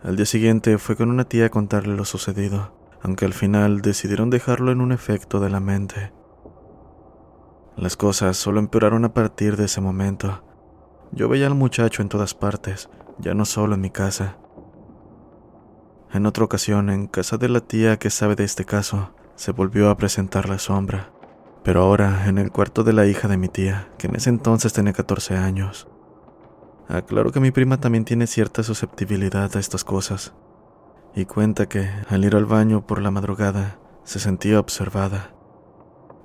[0.05, 2.73] Al día siguiente fue con una tía a contarle lo sucedido,
[3.03, 6.13] aunque al final decidieron dejarlo en un efecto de la mente.
[7.77, 10.45] Las cosas solo empeoraron a partir de ese momento.
[11.11, 14.37] Yo veía al muchacho en todas partes, ya no solo en mi casa.
[16.13, 19.91] En otra ocasión, en casa de la tía que sabe de este caso, se volvió
[19.91, 21.11] a presentar la sombra,
[21.63, 24.73] pero ahora en el cuarto de la hija de mi tía, que en ese entonces
[24.73, 25.87] tenía 14 años.
[26.89, 30.33] Aclaro que mi prima también tiene cierta susceptibilidad a estas cosas,
[31.15, 35.35] y cuenta que, al ir al baño por la madrugada, se sentía observada.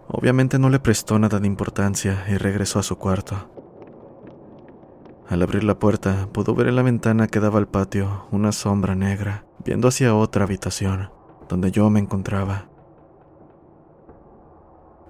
[0.08, 3.50] Obviamente no le prestó nada de importancia y regresó a su cuarto.
[5.28, 8.96] Al abrir la puerta, pudo ver en la ventana que daba al patio una sombra
[8.96, 11.09] negra, viendo hacia otra habitación,
[11.49, 12.70] donde yo me encontraba.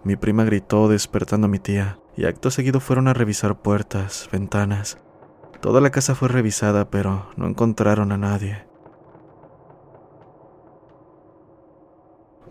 [0.04, 4.98] Mi prima gritó despertando a mi tía, y acto seguido fueron a revisar puertas, ventanas.
[5.62, 8.66] Toda la casa fue revisada, pero no encontraron a nadie.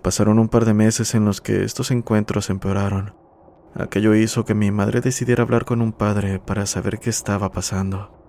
[0.02, 3.14] Pasaron un par de meses en los que estos encuentros empeoraron.
[3.74, 8.21] Aquello hizo que mi madre decidiera hablar con un padre para saber qué estaba pasando.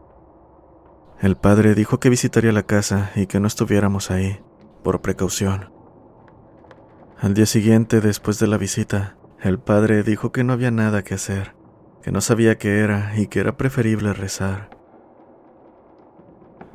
[1.23, 4.41] El padre dijo que visitaría la casa y que no estuviéramos ahí,
[4.83, 5.71] por precaución.
[7.17, 11.13] Al día siguiente, después de la visita, el padre dijo que no había nada que
[11.13, 11.55] hacer,
[12.01, 14.77] que no sabía qué era y que era preferible rezar.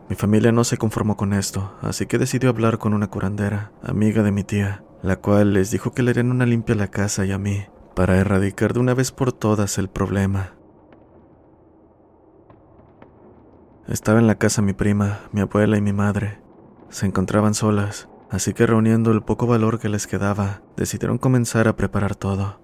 [0.08, 4.22] Mi familia no se conformó con esto, así que decidió hablar con una curandera, amiga
[4.22, 7.26] de mi tía, la cual les dijo que le harían una limpia a la casa
[7.26, 10.57] y a mí, para erradicar de una vez por todas el problema.
[13.88, 16.42] Estaba en la casa mi prima, mi abuela y mi madre.
[16.90, 21.76] Se encontraban solas, así que reuniendo el poco valor que les quedaba, decidieron comenzar a
[21.76, 22.60] preparar todo.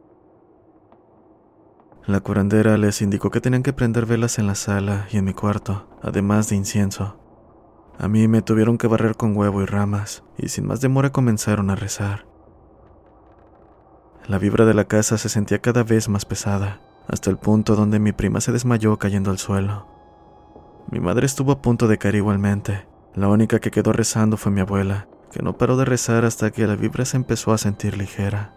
[2.06, 5.32] La curandera les indicó que tenían que prender velas en la sala y en mi
[5.32, 7.18] cuarto, además de incienso.
[7.98, 11.70] A mí me tuvieron que barrer con huevo y ramas, y sin más demora comenzaron
[11.70, 12.26] a rezar.
[14.28, 17.98] La vibra de la casa se sentía cada vez más pesada, hasta el punto donde
[17.98, 19.93] mi prima se desmayó cayendo al suelo.
[20.90, 22.86] Mi madre estuvo a punto de caer igualmente.
[23.14, 26.66] La única que quedó rezando fue mi abuela, que no paró de rezar hasta que
[26.66, 28.52] la vibra se empezó a sentir ligera.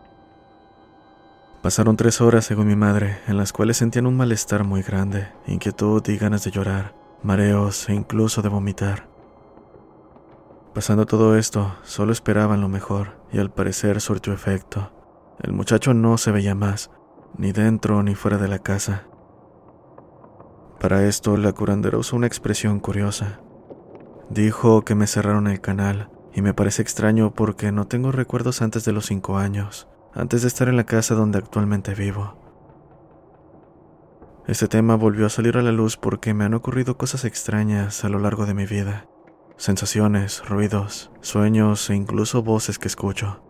[1.61, 6.07] Pasaron tres horas, según mi madre, en las cuales sentían un malestar muy grande, inquietud
[6.07, 9.07] y ganas de llorar, mareos e incluso de vomitar.
[10.73, 14.91] Pasando todo esto, solo esperaban lo mejor, y al parecer surtió efecto.
[15.41, 16.91] El muchacho no se veía más,
[17.38, 19.05] ni dentro ni fuera de la casa.
[20.80, 23.39] Para esto, la curandera usó una expresión curiosa.
[24.30, 28.86] Dijo que me cerraron el canal, y me parece extraño porque no tengo recuerdos antes
[28.86, 32.38] de los cinco años, antes de estar en la casa donde actualmente vivo.
[34.47, 38.09] Este tema volvió a salir a la luz porque me han ocurrido cosas extrañas a
[38.09, 39.07] lo largo de mi vida
[39.57, 43.41] sensaciones, ruidos, sueños e incluso voces que escucho,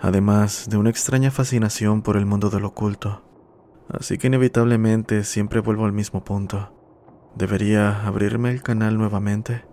[0.00, 3.24] además de una extraña fascinación por el mundo del oculto.
[3.88, 6.72] Así que inevitablemente siempre vuelvo al mismo punto.
[7.34, 9.64] ¿Debería abrirme el canal nuevamente?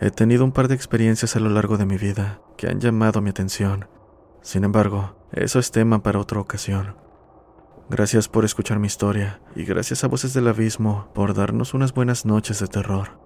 [0.00, 3.20] He tenido un par de experiencias a lo largo de mi vida que han llamado
[3.20, 3.88] mi atención.
[4.42, 6.96] Sin embargo, eso es tema para otra ocasión.
[7.88, 12.26] Gracias por escuchar mi historia y gracias a Voces del Abismo por darnos unas buenas
[12.26, 13.25] noches de terror.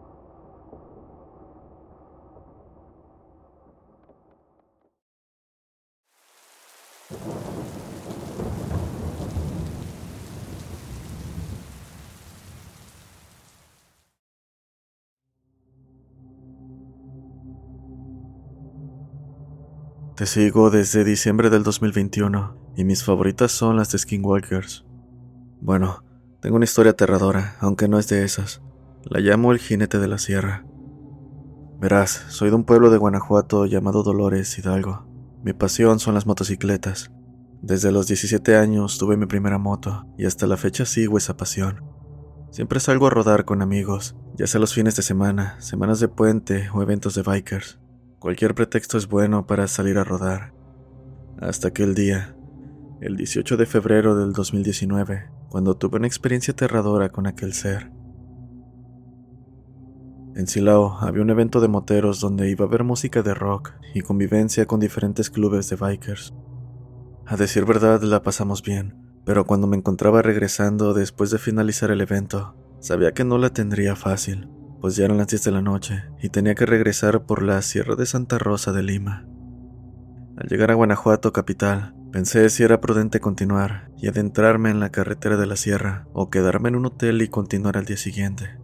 [20.21, 24.85] Te sigo desde diciembre del 2021 y mis favoritas son las de Skinwalkers.
[25.63, 26.05] Bueno,
[26.43, 28.61] tengo una historia aterradora, aunque no es de esas.
[29.05, 30.67] La llamo el jinete de la sierra.
[31.81, 35.07] Verás, soy de un pueblo de Guanajuato llamado Dolores Hidalgo.
[35.43, 37.11] Mi pasión son las motocicletas.
[37.63, 41.83] Desde los 17 años tuve mi primera moto y hasta la fecha sigo esa pasión.
[42.51, 46.69] Siempre salgo a rodar con amigos, ya sea los fines de semana, semanas de puente
[46.75, 47.81] o eventos de bikers.
[48.21, 50.53] Cualquier pretexto es bueno para salir a rodar.
[51.41, 52.37] Hasta aquel día,
[53.01, 57.91] el 18 de febrero del 2019, cuando tuve una experiencia aterradora con aquel ser.
[60.37, 64.03] En Silao había un evento de moteros donde iba a haber música de rock y
[64.03, 66.35] convivencia con diferentes clubes de bikers.
[67.25, 72.03] A decir verdad, la pasamos bien, pero cuando me encontraba regresando después de finalizar el
[72.03, 74.51] evento, sabía que no la tendría fácil,
[74.81, 77.97] pues ya eran las 10 de la noche y tenía que regresar por la Sierra
[77.97, 79.27] de Santa Rosa de Lima.
[80.37, 85.37] Al llegar a Guanajuato capital, Pensé si era prudente continuar y adentrarme en la carretera
[85.37, 88.59] de la sierra o quedarme en un hotel y continuar al día siguiente.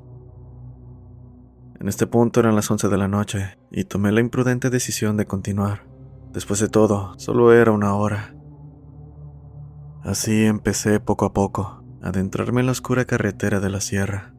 [1.78, 5.26] En este punto eran las 11 de la noche y tomé la imprudente decisión de
[5.26, 5.86] continuar.
[6.32, 8.34] Después de todo, solo era una hora.
[10.02, 14.34] Así empecé poco a poco a adentrarme en la oscura carretera de la sierra.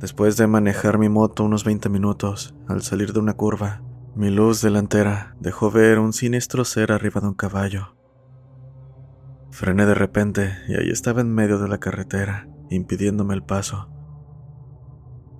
[0.00, 3.82] Después de manejar mi moto unos 20 minutos, al salir de una curva,
[4.14, 7.94] mi luz delantera dejó ver un siniestro ser arriba de un caballo.
[9.50, 13.90] Frené de repente y ahí estaba en medio de la carretera, impidiéndome el paso.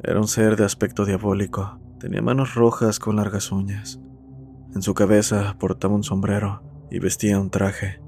[0.03, 3.99] Era un ser de aspecto diabólico, tenía manos rojas con largas uñas.
[4.75, 8.03] En su cabeza portaba un sombrero y vestía un traje.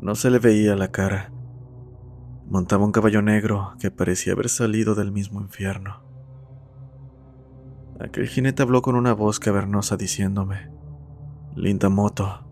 [0.00, 1.32] No se le veía la cara.
[2.46, 6.02] Montaba un caballo negro que parecía haber salido del mismo infierno.
[8.00, 10.70] Aquel jinete habló con una voz cavernosa diciéndome,
[11.56, 12.44] Linda moto.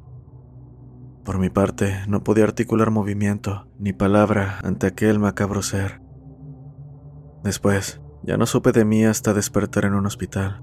[1.25, 6.01] Por mi parte, no podía articular movimiento ni palabra ante aquel macabro ser.
[7.43, 10.63] Después, ya no supe de mí hasta despertar en un hospital.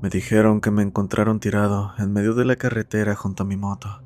[0.00, 4.02] Me dijeron que me encontraron tirado en medio de la carretera junto a mi moto.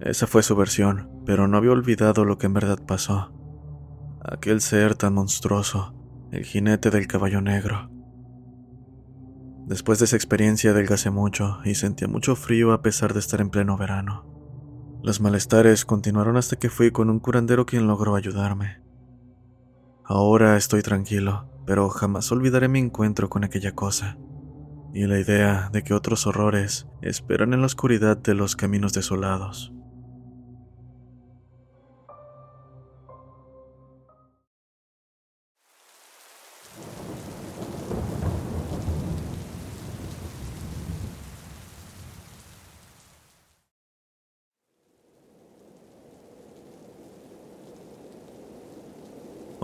[0.00, 3.35] Esa fue su versión, pero no había olvidado lo que en verdad pasó.
[4.28, 5.94] Aquel ser tan monstruoso,
[6.32, 7.90] el jinete del caballo negro,
[9.66, 13.50] Después de esa experiencia adelgacé mucho y sentía mucho frío a pesar de estar en
[13.50, 14.24] pleno verano.
[15.02, 18.80] Los malestares continuaron hasta que fui con un curandero quien logró ayudarme.
[20.04, 24.16] Ahora estoy tranquilo, pero jamás olvidaré mi encuentro con aquella cosa
[24.94, 29.74] y la idea de que otros horrores esperan en la oscuridad de los caminos desolados.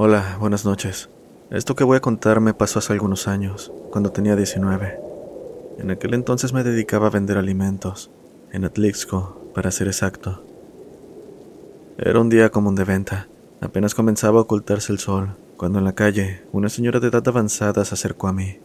[0.05, 1.11] Hola, buenas noches.
[1.53, 4.99] Esto que voy a contar me pasó hace algunos años, cuando tenía 19.
[5.79, 8.11] En aquel entonces me dedicaba a vender alimentos,
[8.51, 10.43] en Atlixco, para ser exacto.
[11.99, 13.29] Era un día común de venta.
[13.61, 17.85] Apenas comenzaba a ocultarse el sol, cuando en la calle una señora de edad avanzada
[17.85, 18.59] se acercó a mí.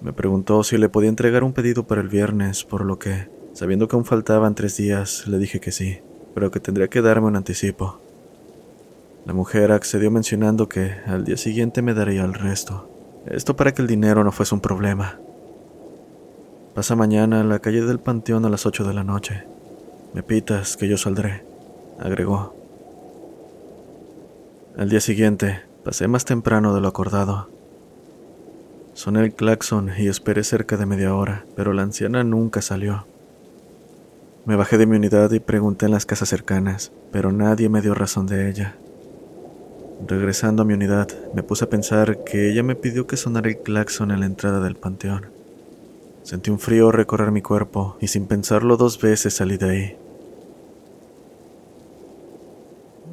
[0.00, 3.88] Me preguntó si le podía entregar un pedido para el viernes, por lo que, sabiendo
[3.88, 5.98] que aún faltaban tres días, le dije que sí,
[6.32, 8.00] pero que tendría que darme un anticipo.
[9.26, 12.88] La mujer accedió mencionando que al día siguiente me daría el resto.
[13.26, 15.18] Esto para que el dinero no fuese un problema.
[16.74, 19.44] Pasa mañana a la calle del Panteón a las 8 de la noche.
[20.14, 21.44] Me pitas que yo saldré,
[21.98, 22.54] agregó.
[24.76, 27.48] Al día siguiente, pasé más temprano de lo acordado.
[28.94, 33.04] Soné el claxon y esperé cerca de media hora, pero la anciana nunca salió.
[34.46, 37.94] Me bajé de mi unidad y pregunté en las casas cercanas, pero nadie me dio
[37.94, 38.76] razón de ella.
[40.06, 43.58] Regresando a mi unidad, me puse a pensar que ella me pidió que sonara el
[43.58, 45.26] claxon en la entrada del panteón.
[46.22, 49.96] Sentí un frío recorrer mi cuerpo y sin pensarlo dos veces salí de ahí.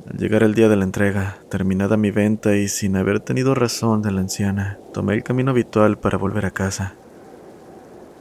[0.10, 4.02] Al llegar el día de la entrega, terminada mi venta y sin haber tenido razón
[4.02, 6.96] de la anciana, tomé el camino habitual para volver a casa.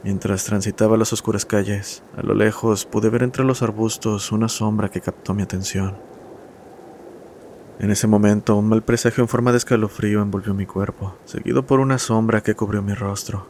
[0.03, 4.89] Mientras transitaba las oscuras calles, a lo lejos pude ver entre los arbustos una sombra
[4.89, 5.95] que captó mi atención.
[7.79, 11.79] En ese momento, un mal presagio en forma de escalofrío envolvió mi cuerpo, seguido por
[11.79, 13.45] una sombra que cubrió mi rostro.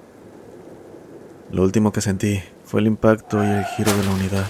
[1.49, 4.47] Lo último que sentí fue el impacto y el giro de la unidad.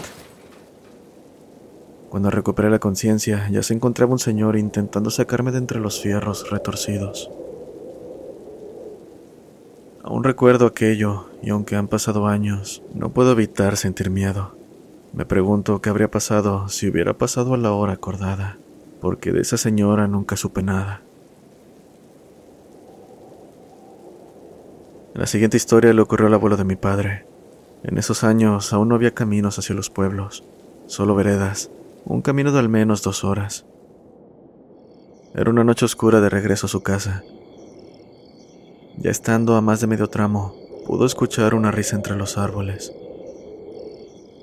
[2.09, 6.49] Cuando recuperé la conciencia, ya se encontraba un señor intentando sacarme de entre los fierros
[6.49, 7.29] retorcidos.
[10.03, 14.55] Aún recuerdo aquello, y aunque han pasado años, no puedo evitar sentir miedo.
[15.13, 18.57] Me pregunto qué habría pasado si hubiera pasado a la hora acordada
[19.07, 21.01] porque de esa señora nunca supe nada.
[25.13, 27.25] La siguiente historia le ocurrió al abuelo de mi padre.
[27.83, 30.43] En esos años aún no había caminos hacia los pueblos,
[30.87, 31.71] solo veredas,
[32.03, 33.65] un camino de al menos dos horas.
[35.33, 37.23] Era una noche oscura de regreso a su casa.
[38.97, 40.53] Ya estando a más de medio tramo,
[40.85, 42.91] pudo escuchar una risa entre los árboles.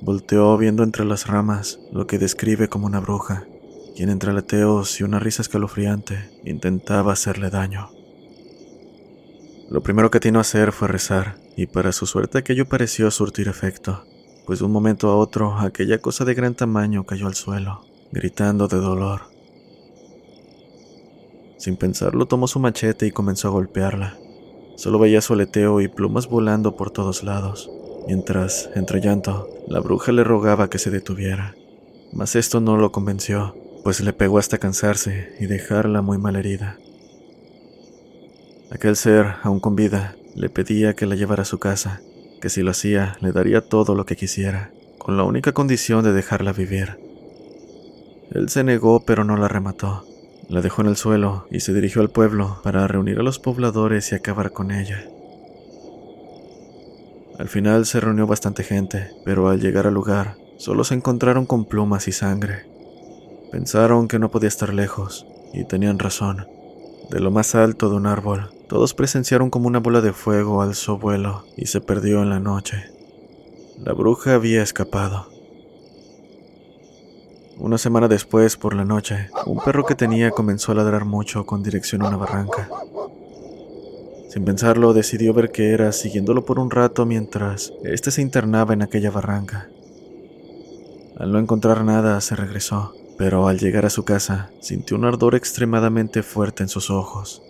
[0.00, 3.46] Volteó viendo entre las ramas lo que describe como una bruja,
[3.94, 7.90] quien entre aleteos y una risa escalofriante intentaba hacerle daño.
[9.70, 13.48] Lo primero que atinó a hacer fue rezar, y para su suerte aquello pareció surtir
[13.48, 14.04] efecto,
[14.46, 18.68] pues de un momento a otro aquella cosa de gran tamaño cayó al suelo, gritando
[18.68, 19.22] de dolor.
[21.56, 24.18] Sin pensarlo tomó su machete y comenzó a golpearla.
[24.76, 27.70] Solo veía su aleteo y plumas volando por todos lados,
[28.06, 31.54] mientras, entre llanto, la bruja le rogaba que se detuviera.
[32.12, 36.78] Mas esto no lo convenció, pues le pegó hasta cansarse y dejarla muy mal herida.
[38.72, 42.00] Aquel ser, aún con vida, le pedía que la llevara a su casa,
[42.40, 46.14] que si lo hacía le daría todo lo que quisiera, con la única condición de
[46.14, 46.98] dejarla vivir.
[48.32, 50.06] Él se negó pero no la remató.
[50.48, 54.10] La dejó en el suelo y se dirigió al pueblo para reunir a los pobladores
[54.12, 55.06] y acabar con ella.
[57.38, 61.64] Al final se reunió bastante gente, pero al llegar al lugar solo se encontraron con
[61.66, 62.73] plumas y sangre.
[63.54, 66.48] Pensaron que no podía estar lejos, y tenían razón.
[67.08, 70.98] De lo más alto de un árbol, todos presenciaron como una bola de fuego alzó
[70.98, 72.90] vuelo y se perdió en la noche.
[73.78, 75.28] La bruja había escapado.
[77.56, 81.62] Una semana después, por la noche, un perro que tenía comenzó a ladrar mucho con
[81.62, 82.68] dirección a una barranca.
[84.30, 88.82] Sin pensarlo, decidió ver qué era, siguiéndolo por un rato mientras éste se internaba en
[88.82, 89.68] aquella barranca.
[91.16, 95.34] Al no encontrar nada, se regresó, pero al llegar a su casa, sintió un ardor
[95.34, 97.42] extremadamente fuerte en sus ojos.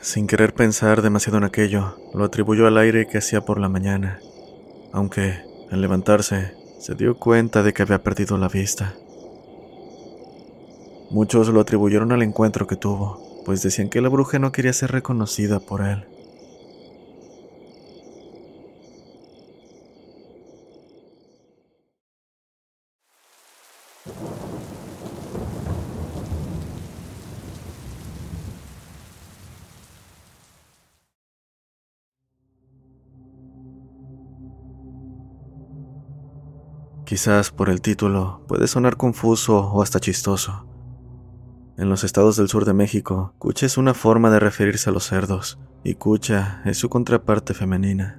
[0.00, 4.20] Sin querer pensar demasiado en aquello, lo atribuyó al aire que hacía por la mañana,
[4.92, 5.40] aunque,
[5.70, 8.94] al levantarse, se dio cuenta de que había perdido la vista.
[11.10, 14.92] Muchos lo atribuyeron al encuentro que tuvo, pues decían que la bruja no quería ser
[14.92, 16.04] reconocida por él.
[37.12, 40.66] Quizás por el título puede sonar confuso o hasta chistoso.
[41.76, 45.08] En los estados del sur de México, cucha es una forma de referirse a los
[45.08, 48.18] cerdos, y cucha es su contraparte femenina.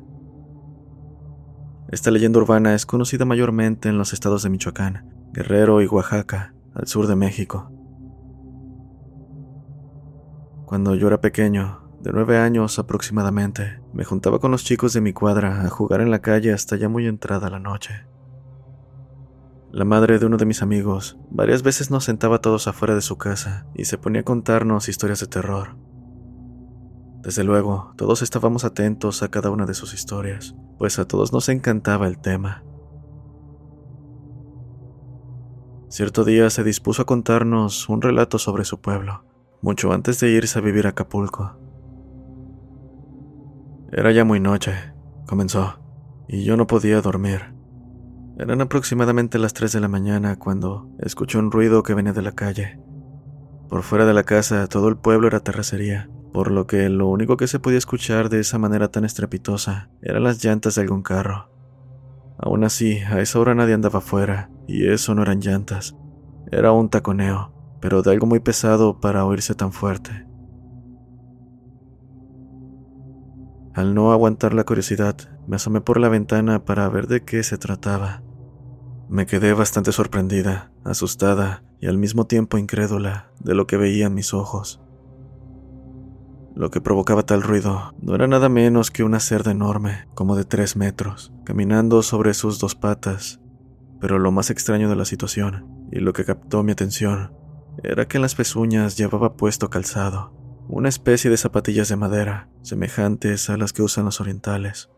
[1.90, 6.86] Esta leyenda urbana es conocida mayormente en los estados de Michoacán, Guerrero y Oaxaca, al
[6.86, 7.72] sur de México.
[10.68, 15.14] Cuando yo era pequeño, de nueve años aproximadamente, me juntaba con los chicos de mi
[15.14, 18.13] cuadra a jugar en la calle hasta ya muy entrada la noche.
[19.74, 23.18] La madre de uno de mis amigos varias veces nos sentaba todos afuera de su
[23.18, 25.78] casa y se ponía a contarnos historias de terror.
[27.24, 31.50] Desde luego, todos estábamos atentos a cada una de sus historias, pues a todos nos
[31.50, 32.64] encantaba el tema.
[35.90, 39.26] Cierto día se dispuso a contarnos un relato sobre su pueblo,
[39.64, 41.58] mucho antes de irse a vivir a Acapulco.
[43.92, 44.76] Era ya muy noche,
[45.26, 45.80] comenzó,
[46.28, 47.53] y yo no podía dormir.
[48.38, 52.32] Eran aproximadamente las 3 de la mañana cuando escuché un ruido que venía de la
[52.32, 52.80] calle.
[53.70, 57.38] Por fuera de la casa todo el pueblo era terracería, por lo que lo único
[57.38, 61.52] que se podía escuchar de esa manera tan estrepitosa eran las llantas de algún carro.
[62.40, 65.96] Aún así, a esa hora nadie andaba afuera, y eso no eran llantas,
[66.52, 70.26] era un taconeo, pero de algo muy pesado para oírse tan fuerte.
[73.74, 75.18] Al no aguantar la curiosidad,
[75.48, 78.22] me asomé por la ventana para ver de qué se trataba.
[79.10, 84.14] Me quedé bastante sorprendida, asustada y al mismo tiempo incrédula de lo que veía en
[84.14, 84.80] mis ojos.
[86.56, 90.46] Lo que provocaba tal ruido no era nada menos que una cerda enorme, como de
[90.46, 93.42] tres metros, caminando sobre sus dos patas.
[94.00, 97.34] Pero lo más extraño de la situación, y lo que captó mi atención,
[97.82, 100.32] era que en las pezuñas llevaba puesto calzado,
[100.68, 104.90] una especie de zapatillas de madera, semejantes a las que usan los orientales.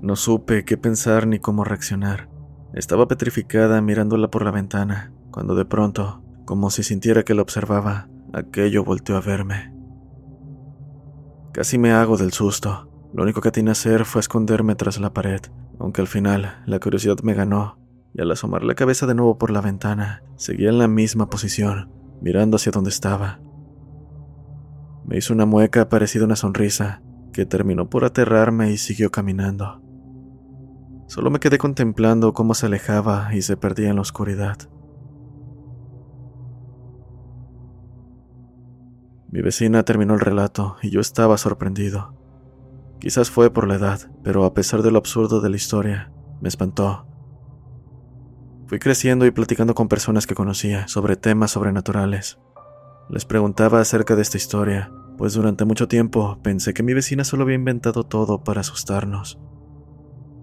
[0.00, 2.30] No supe qué pensar ni cómo reaccionar.
[2.72, 8.08] Estaba petrificada mirándola por la ventana, cuando de pronto, como si sintiera que la observaba,
[8.32, 9.74] aquello volteó a verme.
[11.52, 12.88] Casi me hago del susto.
[13.12, 15.40] Lo único que atiné a hacer fue esconderme tras la pared,
[15.78, 17.78] aunque al final la curiosidad me ganó,
[18.14, 21.90] y al asomar la cabeza de nuevo por la ventana, seguía en la misma posición,
[22.20, 23.40] mirando hacia donde estaba.
[25.04, 27.02] Me hizo una mueca parecida a una sonrisa,
[27.32, 29.82] que terminó por aterrarme y siguió caminando.
[31.06, 34.58] Solo me quedé contemplando cómo se alejaba y se perdía en la oscuridad.
[39.28, 42.16] Mi vecina terminó el relato y yo estaba sorprendido.
[43.00, 46.48] Quizás fue por la edad, pero a pesar de lo absurdo de la historia, me
[46.48, 47.09] espantó.
[48.70, 52.38] Fui creciendo y platicando con personas que conocía sobre temas sobrenaturales.
[53.08, 57.42] Les preguntaba acerca de esta historia, pues durante mucho tiempo pensé que mi vecina solo
[57.42, 59.40] había inventado todo para asustarnos.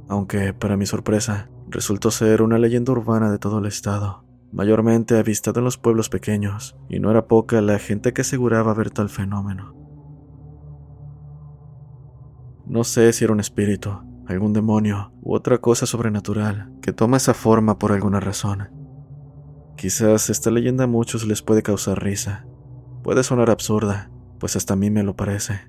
[0.10, 5.62] Aunque, para mi sorpresa, resultó ser una leyenda urbana de todo el estado, mayormente avistado
[5.62, 9.74] en los pueblos pequeños, y no era poca la gente que aseguraba ver tal fenómeno.
[12.66, 17.34] No sé si era un espíritu, algún demonio u otra cosa sobrenatural que toma esa
[17.34, 18.70] forma por alguna razón.
[19.76, 22.46] Quizás esta leyenda a muchos les puede causar risa.
[23.04, 24.10] Puede sonar absurda,
[24.40, 25.62] pues hasta a mí me lo parece.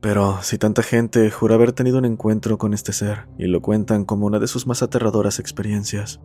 [0.00, 4.04] Pero si tanta gente jura haber tenido un encuentro con este ser y lo cuentan
[4.04, 6.20] como una de sus más aterradoras experiencias,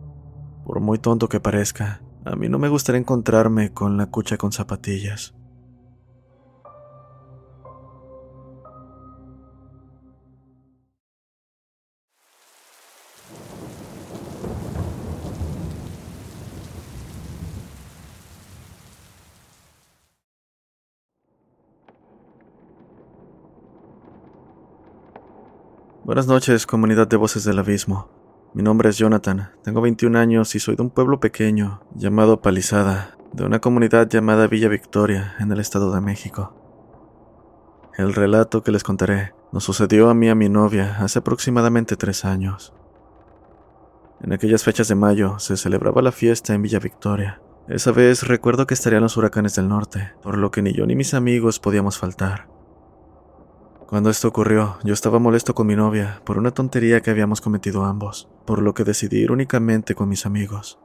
[0.64, 4.52] por muy tonto que parezca, a mí no me gustaría encontrarme con la cucha con
[4.52, 5.34] zapatillas.
[26.04, 28.10] Buenas noches, comunidad de Voces del Abismo.
[28.52, 33.16] Mi nombre es Jonathan, tengo 21 años y soy de un pueblo pequeño llamado Palizada,
[33.32, 36.52] de una comunidad llamada Villa Victoria, en el Estado de México.
[37.96, 41.96] El relato que les contaré nos sucedió a mí y a mi novia hace aproximadamente
[41.96, 42.74] tres años.
[44.20, 47.40] En aquellas fechas de mayo se celebraba la fiesta en Villa Victoria.
[47.66, 50.96] Esa vez recuerdo que estarían los huracanes del norte, por lo que ni yo ni
[50.96, 52.53] mis amigos podíamos faltar.
[53.86, 57.84] Cuando esto ocurrió, yo estaba molesto con mi novia por una tontería que habíamos cometido
[57.84, 60.78] ambos, por lo que decidí ir únicamente con mis amigos.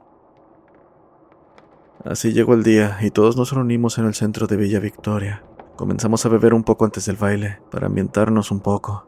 [2.04, 5.44] Así llegó el día y todos nos reunimos en el centro de Villa Victoria.
[5.76, 9.06] Comenzamos a beber un poco antes del baile, para ambientarnos un poco.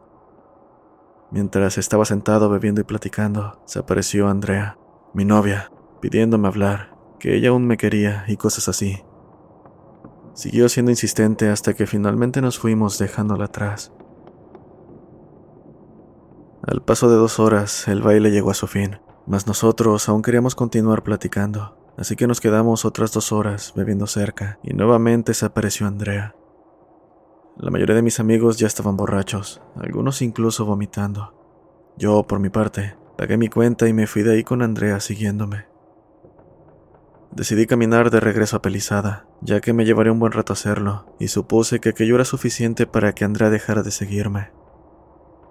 [1.30, 4.78] Mientras estaba sentado bebiendo y platicando, se apareció Andrea,
[5.12, 5.70] mi novia,
[6.00, 9.02] pidiéndome hablar, que ella aún me quería y cosas así.
[10.34, 13.92] Siguió siendo insistente hasta que finalmente nos fuimos dejándola atrás.
[16.62, 20.54] Al paso de dos horas, el baile llegó a su fin, mas nosotros aún queríamos
[20.54, 25.86] continuar platicando, así que nos quedamos otras dos horas bebiendo cerca y nuevamente se apareció
[25.86, 26.34] Andrea.
[27.58, 31.34] La mayoría de mis amigos ya estaban borrachos, algunos incluso vomitando.
[31.98, 35.71] Yo, por mi parte, pagué mi cuenta y me fui de ahí con Andrea siguiéndome.
[37.34, 41.28] Decidí caminar de regreso a Pelizada, ya que me llevaría un buen rato hacerlo, y
[41.28, 44.50] supuse que aquello era suficiente para que Andrea dejara de seguirme.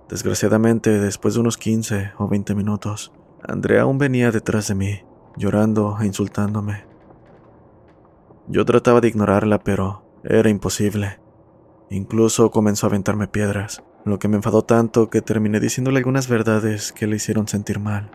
[0.07, 3.11] Desgraciadamente, después de unos 15 o 20 minutos,
[3.41, 5.01] Andrea aún venía detrás de mí,
[5.37, 6.85] llorando e insultándome.
[8.47, 11.19] Yo trataba de ignorarla, pero era imposible.
[11.89, 16.91] Incluso comenzó a aventarme piedras, lo que me enfadó tanto que terminé diciéndole algunas verdades
[16.91, 18.11] que le hicieron sentir mal.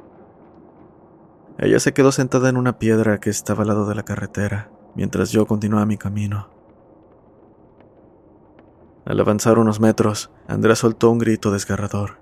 [1.59, 5.31] Ella se quedó sentada en una piedra que estaba al lado de la carretera, mientras
[5.31, 6.51] yo continuaba mi camino.
[9.07, 12.19] Al avanzar unos metros, Andrea soltó un grito desgarrador.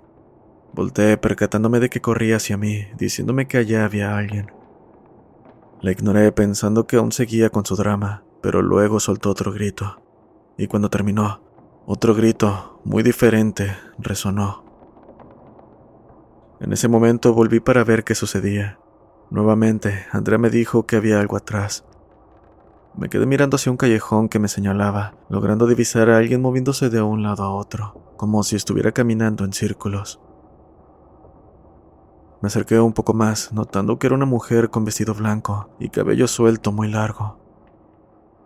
[0.72, 4.52] Volté percatándome de que corría hacia mí, diciéndome que allá había alguien.
[5.80, 10.02] La ignoré pensando que aún seguía con su drama, pero luego soltó otro grito.
[10.56, 11.42] Y cuando terminó,
[11.86, 14.64] otro grito, muy diferente, resonó.
[16.60, 18.78] En ese momento volví para ver qué sucedía.
[19.30, 21.84] Nuevamente, Andrea me dijo que había algo atrás.
[22.96, 27.02] Me quedé mirando hacia un callejón que me señalaba, logrando divisar a alguien moviéndose de
[27.02, 30.20] un lado a otro, como si estuviera caminando en círculos.
[32.40, 36.28] Me acerqué un poco más, notando que era una mujer con vestido blanco y cabello
[36.28, 37.38] suelto muy largo.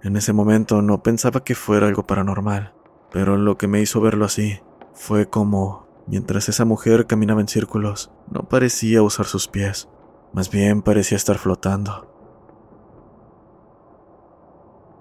[0.03, 2.73] En ese momento no pensaba que fuera algo paranormal,
[3.11, 4.61] pero lo que me hizo verlo así
[4.95, 9.89] fue como, mientras esa mujer caminaba en círculos, no parecía usar sus pies,
[10.33, 12.07] más bien parecía estar flotando.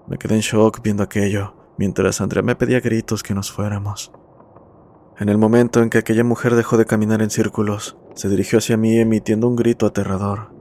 [0.06, 4.10] Me quedé en shock viendo aquello, mientras Andrea me pedía gritos que nos fuéramos.
[5.18, 8.76] En el momento en que aquella mujer dejó de caminar en círculos, se dirigió hacia
[8.76, 10.52] mí emitiendo un grito aterrador.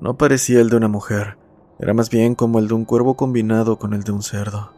[0.00, 1.36] No parecía el de una mujer,
[1.78, 4.72] era más bien como el de un cuervo combinado con el de un cerdo.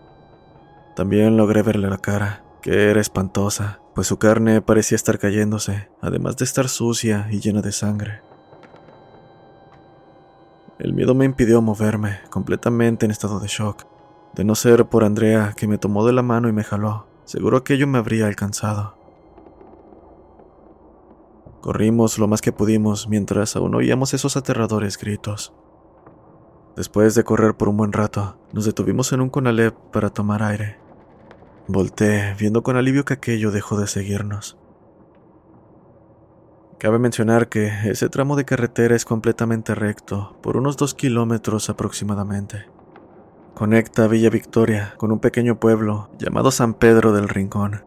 [0.96, 6.36] También logré verle la cara, que era espantosa, pues su carne parecía estar cayéndose, además
[6.36, 8.28] de estar sucia y llena de sangre.
[10.79, 13.85] El miedo me impidió moverme, completamente en estado de shock.
[14.35, 17.57] De no ser por Andrea, que me tomó de la mano y me jaló, seguro
[17.57, 18.95] aquello me habría alcanzado.
[21.61, 25.53] Corrimos lo más que pudimos mientras aún oíamos esos aterradores gritos.
[26.76, 30.79] Después de correr por un buen rato, nos detuvimos en un Conalep para tomar aire.
[31.66, 34.57] Volté, viendo con alivio que aquello dejó de seguirnos.
[36.79, 42.66] Cabe mencionar que ese tramo de carretera es completamente recto, por unos dos kilómetros aproximadamente.
[43.57, 47.83] Conecta Villa Victoria con un pequeño pueblo llamado San Pedro del Rincón.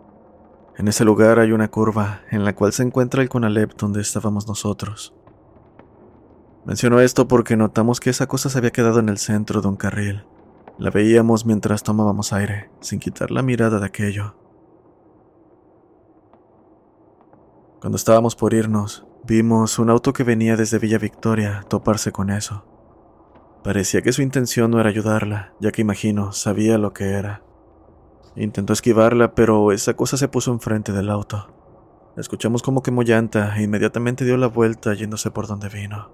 [0.77, 4.49] En ese lugar hay una curva en la cual se encuentra el Conalep donde estábamos
[4.49, 5.13] nosotros.
[6.65, 9.77] Menciono esto porque notamos que esa cosa se había quedado en el centro de un
[9.77, 10.25] carril.
[10.77, 14.35] La veíamos mientras tomábamos aire, sin quitar la mirada de aquello.
[17.81, 22.63] Cuando estábamos por irnos, vimos un auto que venía desde Villa Victoria toparse con eso.
[23.63, 27.41] Parecía que su intención no era ayudarla, ya que imagino sabía lo que era.
[28.35, 31.47] Intentó esquivarla, pero esa cosa se puso enfrente del auto.
[32.17, 36.11] Escuchamos como quemó llanta e inmediatamente dio la vuelta yéndose por donde vino.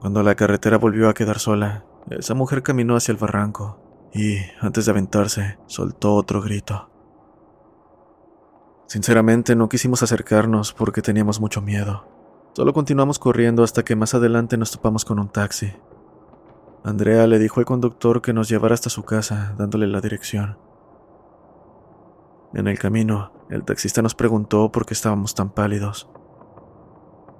[0.00, 4.86] Cuando la carretera volvió a quedar sola, esa mujer caminó hacia el barranco y, antes
[4.86, 6.89] de aventarse, soltó otro grito.
[8.90, 12.08] Sinceramente no quisimos acercarnos porque teníamos mucho miedo.
[12.54, 15.72] Solo continuamos corriendo hasta que más adelante nos topamos con un taxi.
[16.82, 20.58] Andrea le dijo al conductor que nos llevara hasta su casa, dándole la dirección.
[22.52, 26.10] En el camino, el taxista nos preguntó por qué estábamos tan pálidos.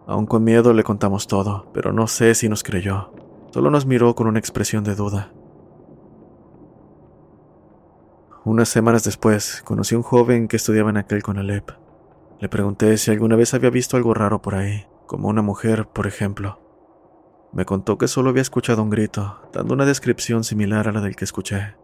[0.07, 3.12] Aún con miedo le contamos todo, pero no sé si nos creyó.
[3.51, 5.32] Solo nos miró con una expresión de duda.
[8.43, 11.72] Unas semanas después, conocí a un joven que estudiaba en aquel Conalep.
[12.41, 16.07] Le pregunté si alguna vez había visto algo raro por ahí, como una mujer, por
[16.07, 16.59] ejemplo.
[17.53, 21.16] Me contó que solo había escuchado un grito, dando una descripción similar a la del
[21.16, 21.74] que escuché.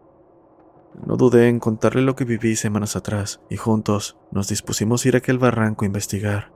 [1.05, 5.15] No dudé en contarle lo que viví semanas atrás, y juntos nos dispusimos a ir
[5.15, 6.51] a aquel barranco a investigar.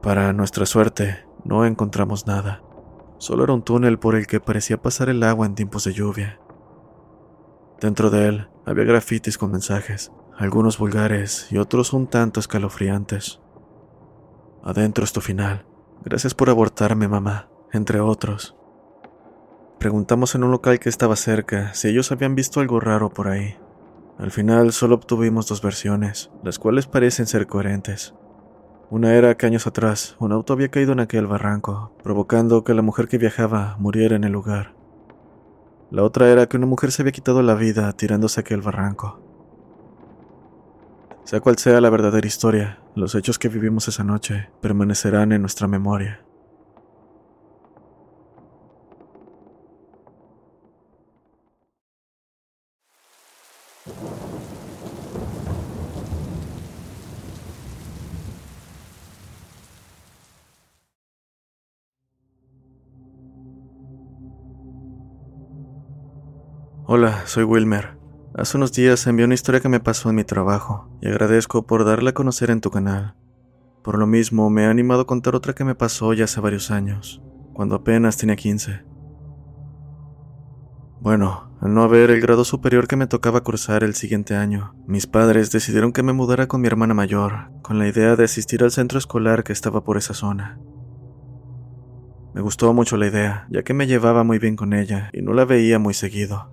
[0.00, 2.62] Para nuestra suerte, no encontramos nada.
[3.18, 6.40] Solo era un túnel por el que parecía pasar el agua en tiempos de lluvia.
[7.82, 13.40] Dentro de él había grafitis con mensajes, algunos vulgares y otros un tanto escalofriantes.
[14.62, 15.66] Adentro es tu final.
[16.04, 18.54] Gracias por abortarme, mamá, entre otros.
[19.80, 23.56] Preguntamos en un local que estaba cerca si ellos habían visto algo raro por ahí.
[24.16, 28.14] Al final solo obtuvimos dos versiones, las cuales parecen ser coherentes.
[28.90, 32.82] Una era que años atrás un auto había caído en aquel barranco, provocando que la
[32.82, 34.81] mujer que viajaba muriera en el lugar.
[35.92, 39.20] La otra era que una mujer se había quitado la vida tirándose aquel barranco.
[41.24, 45.68] Sea cual sea la verdadera historia, los hechos que vivimos esa noche permanecerán en nuestra
[45.68, 46.24] memoria.
[66.94, 67.96] Hola, soy Wilmer.
[68.34, 71.86] Hace unos días envié una historia que me pasó en mi trabajo y agradezco por
[71.86, 73.14] darla a conocer en tu canal.
[73.82, 76.70] Por lo mismo, me he animado a contar otra que me pasó ya hace varios
[76.70, 77.22] años,
[77.54, 78.84] cuando apenas tenía 15.
[81.00, 85.06] Bueno, al no haber el grado superior que me tocaba cursar el siguiente año, mis
[85.06, 88.70] padres decidieron que me mudara con mi hermana mayor, con la idea de asistir al
[88.70, 90.60] centro escolar que estaba por esa zona.
[92.34, 95.32] Me gustó mucho la idea, ya que me llevaba muy bien con ella y no
[95.32, 96.52] la veía muy seguido.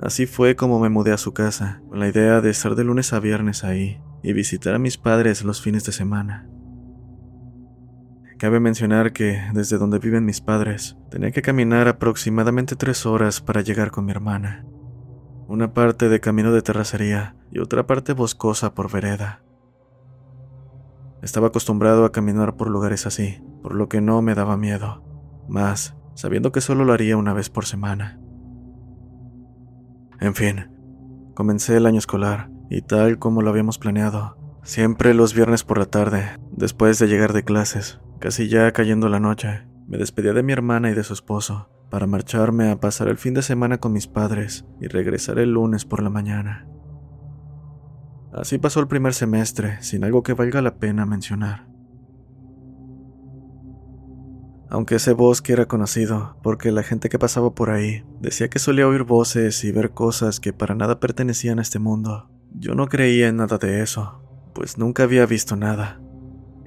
[0.00, 3.12] Así fue como me mudé a su casa, con la idea de estar de lunes
[3.12, 6.48] a viernes ahí y visitar a mis padres los fines de semana.
[8.38, 13.60] Cabe mencionar que, desde donde viven mis padres, tenía que caminar aproximadamente tres horas para
[13.60, 14.64] llegar con mi hermana.
[15.46, 19.42] Una parte de camino de terracería y otra parte boscosa por vereda.
[21.20, 25.04] Estaba acostumbrado a caminar por lugares así, por lo que no me daba miedo,
[25.46, 28.19] más sabiendo que solo lo haría una vez por semana.
[30.20, 30.70] En fin,
[31.34, 35.86] comencé el año escolar y tal como lo habíamos planeado, siempre los viernes por la
[35.86, 40.52] tarde, después de llegar de clases, casi ya cayendo la noche, me despedía de mi
[40.52, 44.06] hermana y de su esposo para marcharme a pasar el fin de semana con mis
[44.06, 46.66] padres y regresar el lunes por la mañana.
[48.32, 51.69] Así pasó el primer semestre, sin algo que valga la pena mencionar.
[54.70, 58.86] Aunque ese bosque era conocido, porque la gente que pasaba por ahí decía que solía
[58.86, 62.30] oír voces y ver cosas que para nada pertenecían a este mundo.
[62.54, 64.22] Yo no creía en nada de eso,
[64.54, 66.00] pues nunca había visto nada,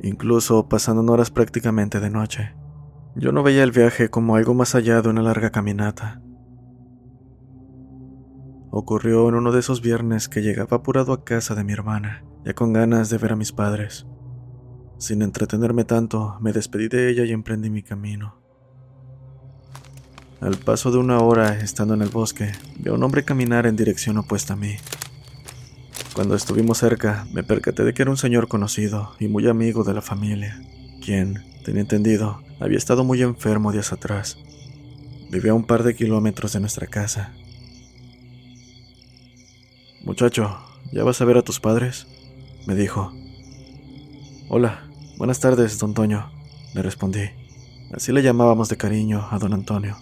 [0.01, 2.53] incluso pasando horas prácticamente de noche.
[3.15, 6.21] Yo no veía el viaje como algo más allá de una larga caminata.
[8.69, 12.53] Ocurrió en uno de esos viernes que llegaba apurado a casa de mi hermana, ya
[12.53, 14.07] con ganas de ver a mis padres.
[14.97, 18.35] Sin entretenerme tanto, me despedí de ella y emprendí mi camino.
[20.39, 23.75] Al paso de una hora, estando en el bosque, vi a un hombre caminar en
[23.75, 24.75] dirección opuesta a mí.
[26.13, 29.93] Cuando estuvimos cerca, me percaté de que era un señor conocido y muy amigo de
[29.93, 30.61] la familia,
[31.03, 34.37] quien, tenía entendido, había estado muy enfermo días atrás.
[35.31, 37.33] Vivía a un par de kilómetros de nuestra casa.
[40.03, 40.59] Muchacho,
[40.91, 42.05] ¿ya vas a ver a tus padres?
[42.67, 43.13] me dijo.
[44.55, 44.83] Hola,
[45.17, 46.31] buenas tardes, don Toño,
[46.75, 47.27] le respondí.
[47.91, 49.97] Así le llamábamos de cariño a don Antonio.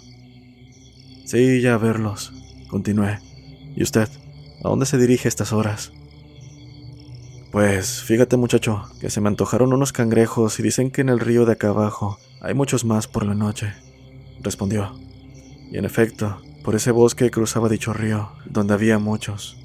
[1.23, 2.33] Sí, ya a verlos,
[2.67, 3.19] continué.
[3.77, 4.09] ¿Y usted?
[4.61, 5.93] ¿A dónde se dirige estas horas?
[7.53, 11.45] Pues fíjate muchacho, que se me antojaron unos cangrejos y dicen que en el río
[11.45, 13.71] de acá abajo hay muchos más por la noche,
[14.41, 14.99] respondió.
[15.71, 19.55] Y en efecto, por ese bosque cruzaba dicho río, donde había muchos.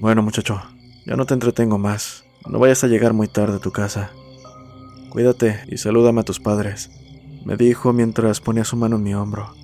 [0.00, 0.60] Bueno muchacho,
[1.06, 2.24] ya no te entretengo más.
[2.48, 4.10] No vayas a llegar muy tarde a tu casa.
[5.10, 6.90] Cuídate y salúdame a tus padres,
[7.44, 9.54] me dijo mientras ponía su mano en mi hombro.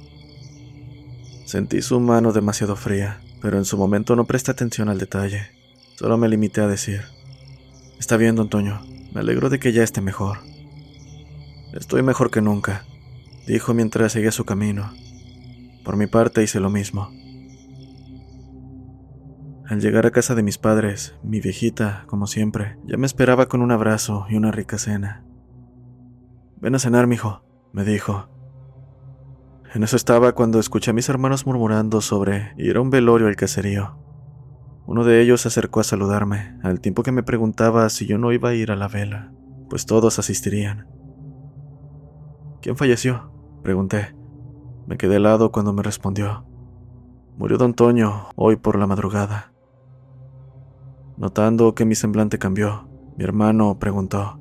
[1.47, 5.49] Sentí su mano demasiado fría, pero en su momento no presté atención al detalle.
[5.97, 7.03] Solo me limité a decir,
[7.99, 8.82] Está bien, don Toño,
[9.12, 10.39] me alegro de que ya esté mejor.
[11.72, 12.85] Estoy mejor que nunca,
[13.47, 14.93] dijo mientras seguía su camino.
[15.85, 17.11] Por mi parte hice lo mismo.
[19.67, 23.62] Al llegar a casa de mis padres, mi viejita, como siempre, ya me esperaba con
[23.62, 25.25] un abrazo y una rica cena.
[26.61, 27.43] Ven a cenar, mijo,
[27.73, 28.29] me dijo,
[29.75, 33.35] en eso estaba cuando escuché a mis hermanos murmurando sobre ir a un velorio al
[33.35, 33.99] caserío.
[34.87, 38.31] Uno de ellos se acercó a saludarme, al tiempo que me preguntaba si yo no
[38.31, 39.33] iba a ir a la vela,
[39.69, 40.87] pues todos asistirían.
[42.62, 43.33] ¿Quién falleció?
[43.65, 44.15] pregunté.
[44.87, 46.47] Me quedé helado cuando me respondió.
[47.37, 49.53] Murió don Toño hoy por la madrugada.
[51.17, 54.41] Notando que mi semblante cambió, mi hermano preguntó,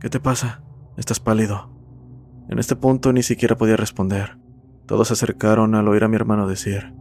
[0.00, 0.62] ¿Qué te pasa?
[0.96, 1.70] Estás pálido.
[2.48, 4.38] En este punto ni siquiera podía responder.
[4.86, 6.94] Todos se acercaron al oír a mi hermano decir,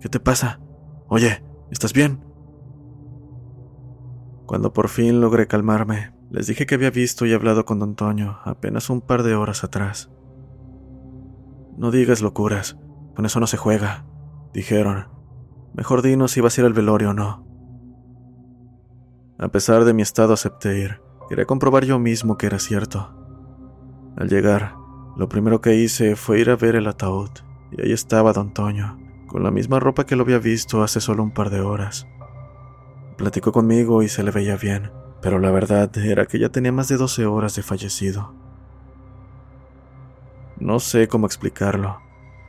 [0.00, 0.60] ¿Qué te pasa?
[1.06, 2.24] Oye, ¿estás bien?
[4.46, 8.40] Cuando por fin logré calmarme, les dije que había visto y hablado con don Toño
[8.44, 10.10] apenas un par de horas atrás.
[11.76, 12.76] No digas locuras,
[13.14, 14.04] con eso no se juega,
[14.52, 15.08] dijeron.
[15.74, 17.51] Mejor dinos si vas a ir al velorio o no.
[19.42, 21.00] A pesar de mi estado acepté ir.
[21.28, 23.12] Quería comprobar yo mismo que era cierto.
[24.16, 24.76] Al llegar,
[25.16, 27.30] lo primero que hice fue ir a ver el ataúd,
[27.72, 31.24] y ahí estaba don Toño, con la misma ropa que lo había visto hace solo
[31.24, 32.06] un par de horas.
[33.16, 36.86] Platicó conmigo y se le veía bien, pero la verdad era que ya tenía más
[36.86, 38.32] de 12 horas de fallecido.
[40.60, 41.98] No sé cómo explicarlo.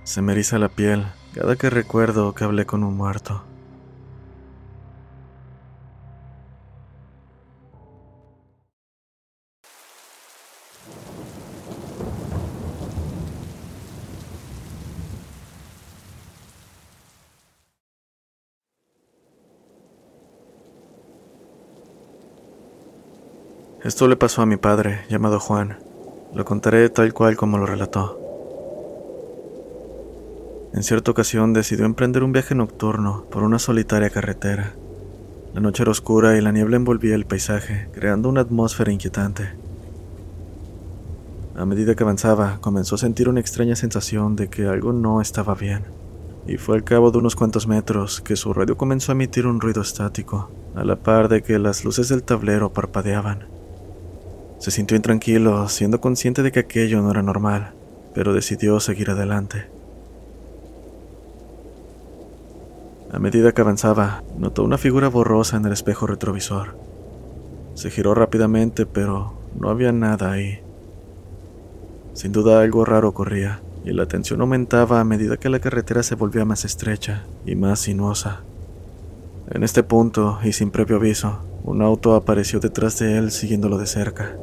[0.03, 3.43] Se me eriza la piel cada que recuerdo que hablé con un muerto.
[23.83, 25.77] Esto le pasó a mi padre, llamado Juan.
[26.33, 28.17] Lo contaré tal cual como lo relató.
[30.73, 34.73] En cierta ocasión decidió emprender un viaje nocturno por una solitaria carretera.
[35.53, 39.49] La noche era oscura y la niebla envolvía el paisaje, creando una atmósfera inquietante.
[41.57, 45.55] A medida que avanzaba, comenzó a sentir una extraña sensación de que algo no estaba
[45.55, 45.83] bien,
[46.47, 49.59] y fue al cabo de unos cuantos metros que su radio comenzó a emitir un
[49.59, 53.62] ruido estático, a la par de que las luces del tablero parpadeaban.
[54.63, 57.73] Se sintió intranquilo, siendo consciente de que aquello no era normal,
[58.13, 59.65] pero decidió seguir adelante.
[63.11, 66.77] A medida que avanzaba, notó una figura borrosa en el espejo retrovisor.
[67.73, 70.61] Se giró rápidamente, pero no había nada ahí.
[72.13, 76.15] Sin duda algo raro ocurría, y la tensión aumentaba a medida que la carretera se
[76.15, 78.43] volvía más estrecha y más sinuosa.
[79.51, 83.87] En este punto, y sin previo aviso, un auto apareció detrás de él siguiéndolo de
[83.87, 84.37] cerca.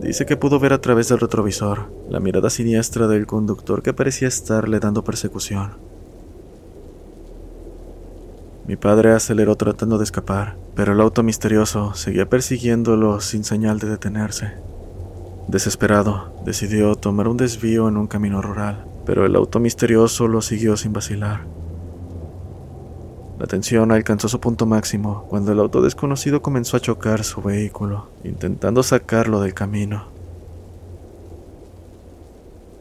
[0.00, 4.28] Dice que pudo ver a través del retrovisor la mirada siniestra del conductor que parecía
[4.28, 5.72] estarle dando persecución.
[8.66, 13.88] Mi padre aceleró tratando de escapar, pero el auto misterioso seguía persiguiéndolo sin señal de
[13.88, 14.54] detenerse.
[15.48, 20.78] Desesperado, decidió tomar un desvío en un camino rural, pero el auto misterioso lo siguió
[20.78, 21.42] sin vacilar.
[23.44, 28.06] La tensión alcanzó su punto máximo cuando el auto desconocido comenzó a chocar su vehículo,
[28.24, 30.06] intentando sacarlo del camino.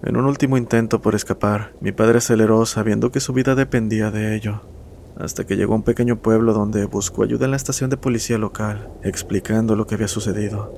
[0.03, 4.37] En un último intento por escapar, mi padre aceleró sabiendo que su vida dependía de
[4.37, 4.61] ello,
[5.19, 8.37] hasta que llegó a un pequeño pueblo donde buscó ayuda en la estación de policía
[8.37, 10.73] local, explicando lo que había sucedido.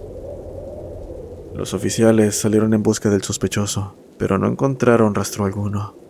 [1.53, 6.05] Los oficiales salieron en busca del sospechoso, pero no encontraron rastro alguno.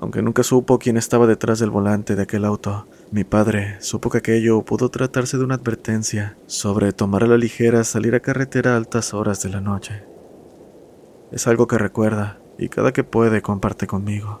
[0.00, 4.18] Aunque nunca supo quién estaba detrás del volante de aquel auto, mi padre supo que
[4.18, 8.76] aquello pudo tratarse de una advertencia sobre tomar a la ligera salir a carretera a
[8.78, 10.02] altas horas de la noche.
[11.32, 14.40] Es algo que recuerda y cada que puede comparte conmigo.